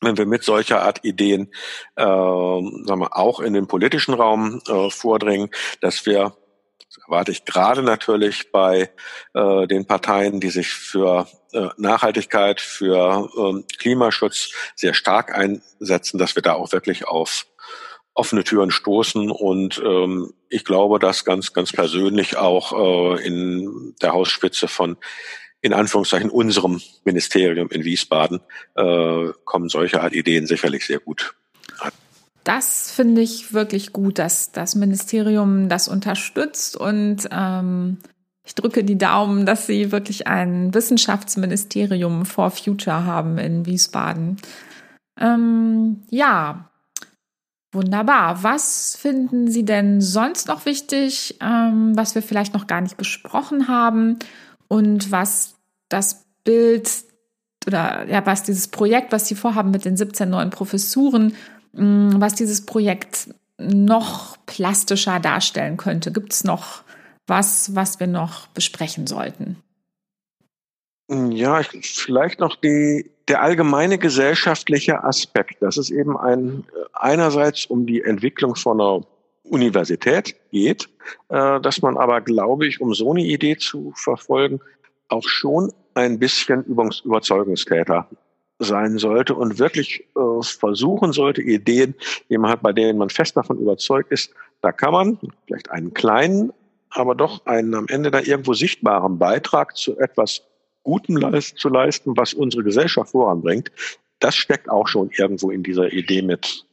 wenn 0.00 0.18
wir 0.18 0.26
mit 0.26 0.44
solcher 0.44 0.82
Art 0.82 1.04
Ideen 1.04 1.52
äh, 1.96 2.04
sagen 2.04 3.00
wir, 3.00 3.16
auch 3.16 3.40
in 3.40 3.52
den 3.52 3.66
politischen 3.66 4.14
Raum 4.14 4.60
äh, 4.68 4.90
vordringen, 4.90 5.50
dass 5.80 6.06
wir 6.06 6.36
das 6.94 7.04
erwarte 7.06 7.32
ich 7.32 7.44
gerade 7.44 7.82
natürlich 7.82 8.52
bei 8.52 8.90
äh, 9.34 9.66
den 9.66 9.84
Parteien, 9.84 10.38
die 10.38 10.50
sich 10.50 10.68
für 10.68 11.26
äh, 11.52 11.68
Nachhaltigkeit, 11.76 12.60
für 12.60 13.28
äh, 13.36 13.76
Klimaschutz 13.78 14.50
sehr 14.76 14.94
stark 14.94 15.34
einsetzen, 15.34 16.18
dass 16.18 16.36
wir 16.36 16.42
da 16.42 16.54
auch 16.54 16.70
wirklich 16.70 17.08
auf 17.08 17.46
offene 18.14 18.44
Türen 18.44 18.70
stoßen 18.70 19.28
und 19.30 19.82
ähm, 19.84 20.32
ich 20.48 20.64
glaube, 20.64 21.00
dass 21.00 21.24
ganz, 21.24 21.52
ganz 21.52 21.72
persönlich 21.72 22.36
auch 22.36 23.16
äh, 23.18 23.26
in 23.26 23.96
der 24.00 24.12
Hausspitze 24.12 24.68
von 24.68 24.96
in 25.64 25.72
Anführungszeichen 25.72 26.28
unserem 26.28 26.82
Ministerium 27.04 27.70
in 27.70 27.84
Wiesbaden 27.84 28.40
äh, 28.74 29.28
kommen 29.44 29.70
solche 29.70 30.02
Art 30.02 30.12
Ideen 30.12 30.46
sicherlich 30.46 30.86
sehr 30.86 30.98
gut. 30.98 31.34
Das 32.44 32.90
finde 32.90 33.22
ich 33.22 33.54
wirklich 33.54 33.94
gut, 33.94 34.18
dass 34.18 34.52
das 34.52 34.74
Ministerium 34.74 35.70
das 35.70 35.88
unterstützt 35.88 36.76
und 36.76 37.26
ähm, 37.30 37.96
ich 38.46 38.54
drücke 38.54 38.84
die 38.84 38.98
Daumen, 38.98 39.46
dass 39.46 39.66
Sie 39.66 39.90
wirklich 39.90 40.26
ein 40.26 40.74
Wissenschaftsministerium 40.74 42.26
for 42.26 42.50
Future 42.50 43.06
haben 43.06 43.38
in 43.38 43.64
Wiesbaden. 43.64 44.36
Ähm, 45.18 46.02
ja, 46.10 46.68
Wunderbar. 47.72 48.44
Was 48.44 48.94
finden 48.94 49.50
Sie 49.50 49.64
denn 49.64 50.00
sonst 50.00 50.46
noch 50.46 50.64
wichtig, 50.64 51.38
ähm, 51.40 51.96
was 51.96 52.14
wir 52.14 52.22
vielleicht 52.22 52.54
noch 52.54 52.68
gar 52.68 52.80
nicht 52.80 52.96
besprochen 52.96 53.66
haben 53.66 54.20
und 54.68 55.10
was 55.10 55.53
das 55.94 56.26
Bild 56.44 56.90
oder 57.66 58.06
ja, 58.08 58.24
was 58.26 58.42
dieses 58.42 58.68
Projekt, 58.68 59.12
was 59.12 59.28
Sie 59.28 59.34
vorhaben 59.34 59.70
mit 59.70 59.84
den 59.84 59.96
17 59.96 60.28
neuen 60.28 60.50
Professuren, 60.50 61.34
ähm, 61.76 62.14
was 62.18 62.34
dieses 62.34 62.66
Projekt 62.66 63.28
noch 63.58 64.36
plastischer 64.46 65.20
darstellen 65.20 65.76
könnte? 65.76 66.12
Gibt 66.12 66.32
es 66.32 66.44
noch 66.44 66.82
was, 67.26 67.74
was 67.74 68.00
wir 68.00 68.06
noch 68.06 68.48
besprechen 68.48 69.06
sollten? 69.06 69.56
Ja, 71.08 71.60
ich, 71.60 71.94
vielleicht 71.94 72.40
noch 72.40 72.56
die, 72.56 73.10
der 73.28 73.42
allgemeine 73.42 73.98
gesellschaftliche 73.98 75.04
Aspekt. 75.04 75.56
Das 75.60 75.76
ist 75.76 75.90
eben 75.90 76.16
ein, 76.16 76.64
einerseits 76.92 77.66
um 77.66 77.86
die 77.86 78.02
Entwicklung 78.02 78.56
von 78.56 78.80
einer 78.80 79.06
Universität 79.44 80.34
geht, 80.50 80.88
äh, 81.28 81.60
dass 81.60 81.82
man 81.82 81.96
aber, 81.96 82.20
glaube 82.22 82.66
ich, 82.66 82.80
um 82.80 82.94
so 82.94 83.12
eine 83.12 83.22
Idee 83.22 83.56
zu 83.56 83.92
verfolgen, 83.94 84.60
auch 85.08 85.28
schon 85.28 85.72
ein 85.94 86.18
bisschen 86.18 86.64
Überzeugungstäter 86.64 88.08
sein 88.58 88.98
sollte 88.98 89.34
und 89.34 89.58
wirklich 89.58 90.04
äh, 90.16 90.42
versuchen 90.42 91.12
sollte, 91.12 91.42
Ideen, 91.42 91.94
die 92.28 92.38
man 92.38 92.50
hat, 92.50 92.62
bei 92.62 92.72
denen 92.72 92.98
man 92.98 93.10
fest 93.10 93.36
davon 93.36 93.58
überzeugt 93.58 94.12
ist, 94.12 94.32
da 94.62 94.72
kann 94.72 94.92
man 94.92 95.18
vielleicht 95.46 95.70
einen 95.70 95.92
kleinen, 95.92 96.52
aber 96.90 97.14
doch 97.14 97.44
einen 97.46 97.74
am 97.74 97.86
Ende 97.88 98.10
da 98.10 98.20
irgendwo 98.20 98.54
sichtbaren 98.54 99.18
Beitrag 99.18 99.76
zu 99.76 99.98
etwas 99.98 100.42
Gutem 100.84 101.16
leist, 101.16 101.58
zu 101.58 101.68
leisten, 101.68 102.16
was 102.16 102.34
unsere 102.34 102.62
Gesellschaft 102.62 103.10
voranbringt. 103.10 103.72
Das 104.20 104.36
steckt 104.36 104.68
auch 104.70 104.86
schon 104.86 105.10
irgendwo 105.16 105.50
in 105.50 105.62
dieser 105.62 105.92
Idee 105.92 106.22
mit 106.22 106.64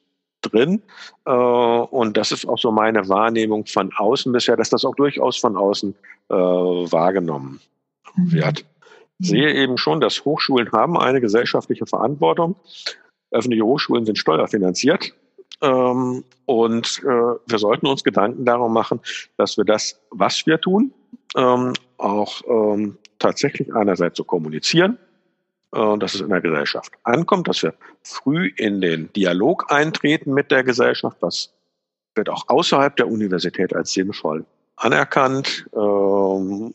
drin. 0.41 0.81
Äh, 1.25 1.31
und 1.31 2.17
das 2.17 2.31
ist 2.31 2.45
auch 2.45 2.59
so 2.59 2.71
meine 2.71 3.07
Wahrnehmung 3.09 3.65
von 3.65 3.91
außen 3.93 4.31
bisher, 4.31 4.57
dass 4.57 4.69
das 4.69 4.85
auch 4.85 4.95
durchaus 4.95 5.37
von 5.37 5.55
außen 5.55 5.95
äh, 6.29 6.33
wahrgenommen 6.33 7.59
mhm. 8.15 8.31
wird. 8.31 8.65
Sehe 9.21 9.53
eben 9.53 9.77
schon, 9.77 10.01
dass 10.01 10.25
Hochschulen 10.25 10.71
haben 10.71 10.97
eine 10.97 11.21
gesellschaftliche 11.21 11.85
Verantwortung. 11.85 12.55
Öffentliche 13.31 13.63
Hochschulen 13.63 14.05
sind 14.05 14.17
steuerfinanziert. 14.17 15.13
Ähm, 15.61 16.23
und 16.45 17.01
äh, 17.03 17.05
wir 17.05 17.59
sollten 17.59 17.87
uns 17.87 18.03
Gedanken 18.03 18.45
darum 18.45 18.73
machen, 18.73 18.99
dass 19.37 19.57
wir 19.57 19.63
das, 19.63 19.99
was 20.09 20.45
wir 20.45 20.59
tun, 20.59 20.93
ähm, 21.35 21.73
auch 21.97 22.41
ähm, 22.47 22.97
tatsächlich 23.19 23.73
einerseits 23.73 24.17
so 24.17 24.23
kommunizieren, 24.23 24.97
äh, 25.73 25.97
dass 25.97 26.15
es 26.15 26.21
in 26.21 26.29
der 26.29 26.41
Gesellschaft 26.41 26.93
ankommt, 27.03 27.47
dass 27.47 27.61
wir 27.61 27.73
früh 28.01 28.51
in 28.57 28.81
den 28.81 29.13
Dialog 29.13 29.71
eintreten 29.71 30.33
mit 30.33 30.51
der 30.51 30.63
Gesellschaft. 30.63 31.17
Das 31.21 31.53
wird 32.15 32.29
auch 32.29 32.45
außerhalb 32.47 32.95
der 32.95 33.07
Universität 33.07 33.75
als 33.75 33.93
sinnvoll 33.93 34.45
anerkannt. 34.75 35.67
Ähm, 35.75 36.73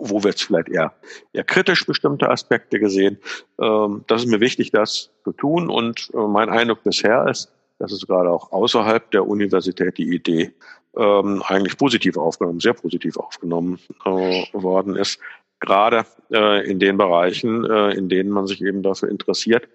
wo 0.00 0.24
wird 0.24 0.36
es 0.36 0.42
vielleicht 0.42 0.68
eher, 0.68 0.92
eher 1.32 1.44
kritisch 1.44 1.86
bestimmte 1.86 2.28
Aspekte 2.30 2.78
gesehen. 2.78 3.18
Ähm, 3.60 4.04
das 4.06 4.22
ist 4.22 4.28
mir 4.28 4.40
wichtig, 4.40 4.70
das 4.70 5.10
zu 5.24 5.32
tun. 5.32 5.70
Und 5.70 6.10
äh, 6.14 6.18
mein 6.18 6.48
Eindruck 6.48 6.82
bisher 6.82 7.26
ist, 7.28 7.52
dass 7.78 7.92
es 7.92 8.06
gerade 8.06 8.30
auch 8.30 8.52
außerhalb 8.52 9.10
der 9.10 9.26
Universität 9.26 9.98
die 9.98 10.14
Idee 10.14 10.52
ähm, 10.96 11.42
eigentlich 11.46 11.78
positiv 11.78 12.16
aufgenommen, 12.16 12.60
sehr 12.60 12.74
positiv 12.74 13.16
aufgenommen 13.16 13.78
äh, 14.04 14.44
worden 14.52 14.96
ist 14.96 15.20
gerade 15.60 16.06
äh, 16.32 16.68
in 16.68 16.78
den 16.80 16.96
Bereichen, 16.96 17.64
äh, 17.64 17.90
in 17.90 18.08
denen 18.08 18.30
man 18.30 18.46
sich 18.46 18.62
eben 18.62 18.82
dafür 18.82 19.10
interessiert, 19.10 19.68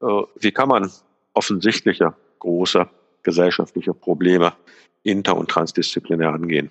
äh, 0.00 0.06
wie 0.38 0.52
kann 0.52 0.68
man 0.68 0.90
offensichtliche 1.34 2.14
große 2.38 2.88
gesellschaftliche 3.22 3.92
Probleme 3.92 4.54
inter- 5.02 5.36
und 5.36 5.50
transdisziplinär 5.50 6.32
angehen. 6.32 6.70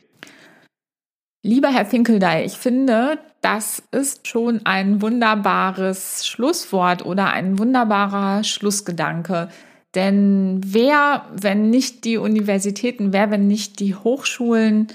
Lieber 1.43 1.69
Herr 1.69 1.87
Finkeldey, 1.87 2.43
ich 2.45 2.53
finde, 2.53 3.17
das 3.41 3.81
ist 3.91 4.27
schon 4.27 4.61
ein 4.63 5.01
wunderbares 5.01 6.27
Schlusswort 6.27 7.03
oder 7.03 7.31
ein 7.31 7.57
wunderbarer 7.57 8.43
Schlussgedanke. 8.43 9.49
Denn 9.95 10.61
wer, 10.63 11.25
wenn 11.33 11.71
nicht 11.71 12.05
die 12.05 12.17
Universitäten, 12.17 13.11
wer, 13.11 13.31
wenn 13.31 13.47
nicht 13.47 13.79
die 13.79 13.95
Hochschulen, 13.95 14.87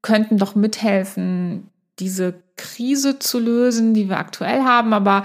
könnten 0.00 0.38
doch 0.38 0.54
mithelfen, 0.54 1.68
diese 1.98 2.34
Krise 2.56 3.18
zu 3.18 3.38
lösen, 3.38 3.92
die 3.92 4.08
wir 4.08 4.18
aktuell 4.18 4.62
haben, 4.62 4.94
aber 4.94 5.24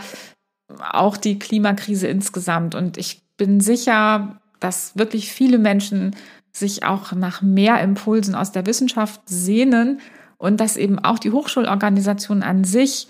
auch 0.91 1.15
die 1.15 1.39
Klimakrise 1.39 2.07
insgesamt. 2.07 2.76
Und 2.76 2.97
ich 2.97 3.22
bin 3.38 3.61
sicher, 3.61 4.41
dass 4.59 4.97
wirklich 4.97 5.32
viele 5.32 5.59
Menschen 5.59 6.13
sich 6.51 6.84
auch 6.84 7.13
nach 7.13 7.41
mehr 7.41 7.82
Impulsen 7.82 8.36
aus 8.36 8.51
der 8.51 8.65
Wissenschaft 8.65 9.22
sehnen 9.26 10.01
und 10.38 10.59
dass 10.59 10.77
eben 10.77 10.99
auch 10.99 11.19
die 11.19 11.31
Hochschulorganisation 11.31 12.43
an 12.43 12.63
sich 12.63 13.07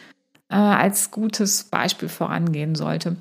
äh, 0.50 0.56
als 0.56 1.12
gutes 1.12 1.66
Beispiel 1.66 2.10
vorangehen 2.10 2.76
sollte. 2.76 3.18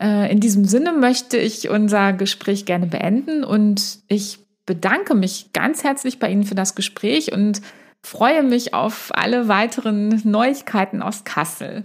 Äh, 0.00 0.30
in 0.30 0.40
diesem 0.40 0.64
Sinne 0.64 0.92
möchte 0.92 1.38
ich 1.38 1.68
unser 1.68 2.12
Gespräch 2.12 2.64
gerne 2.64 2.86
beenden 2.86 3.44
und 3.44 3.98
ich 4.08 4.38
bedanke 4.66 5.14
mich 5.14 5.52
ganz 5.52 5.84
herzlich 5.84 6.18
bei 6.18 6.30
Ihnen 6.30 6.44
für 6.44 6.54
das 6.54 6.74
Gespräch 6.74 7.32
und 7.32 7.62
freue 8.04 8.42
mich 8.42 8.74
auf 8.74 9.10
alle 9.14 9.48
weiteren 9.48 10.20
Neuigkeiten 10.24 11.02
aus 11.02 11.24
Kassel. 11.24 11.84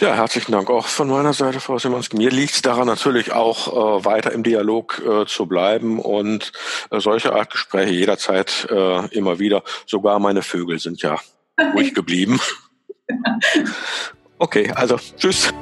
Ja, 0.00 0.14
herzlichen 0.14 0.50
Dank 0.50 0.70
auch 0.70 0.86
von 0.86 1.08
meiner 1.08 1.32
Seite, 1.32 1.60
Frau 1.60 1.78
Simonski. 1.78 2.16
Mir 2.16 2.30
liegt 2.30 2.54
es 2.54 2.62
daran 2.62 2.88
natürlich 2.88 3.32
auch, 3.32 4.00
äh, 4.00 4.04
weiter 4.04 4.32
im 4.32 4.42
Dialog 4.42 5.00
äh, 5.06 5.24
zu 5.24 5.46
bleiben 5.46 6.00
und 6.00 6.50
äh, 6.90 6.98
solche 6.98 7.32
Art 7.32 7.50
Gespräche 7.50 7.92
jederzeit 7.92 8.66
äh, 8.70 9.06
immer 9.16 9.38
wieder. 9.38 9.62
Sogar 9.86 10.18
meine 10.18 10.42
Vögel 10.42 10.80
sind 10.80 11.00
ja 11.02 11.18
ruhig 11.74 11.94
geblieben. 11.94 12.40
Okay, 14.36 14.70
also 14.74 14.98
tschüss. 15.16 15.54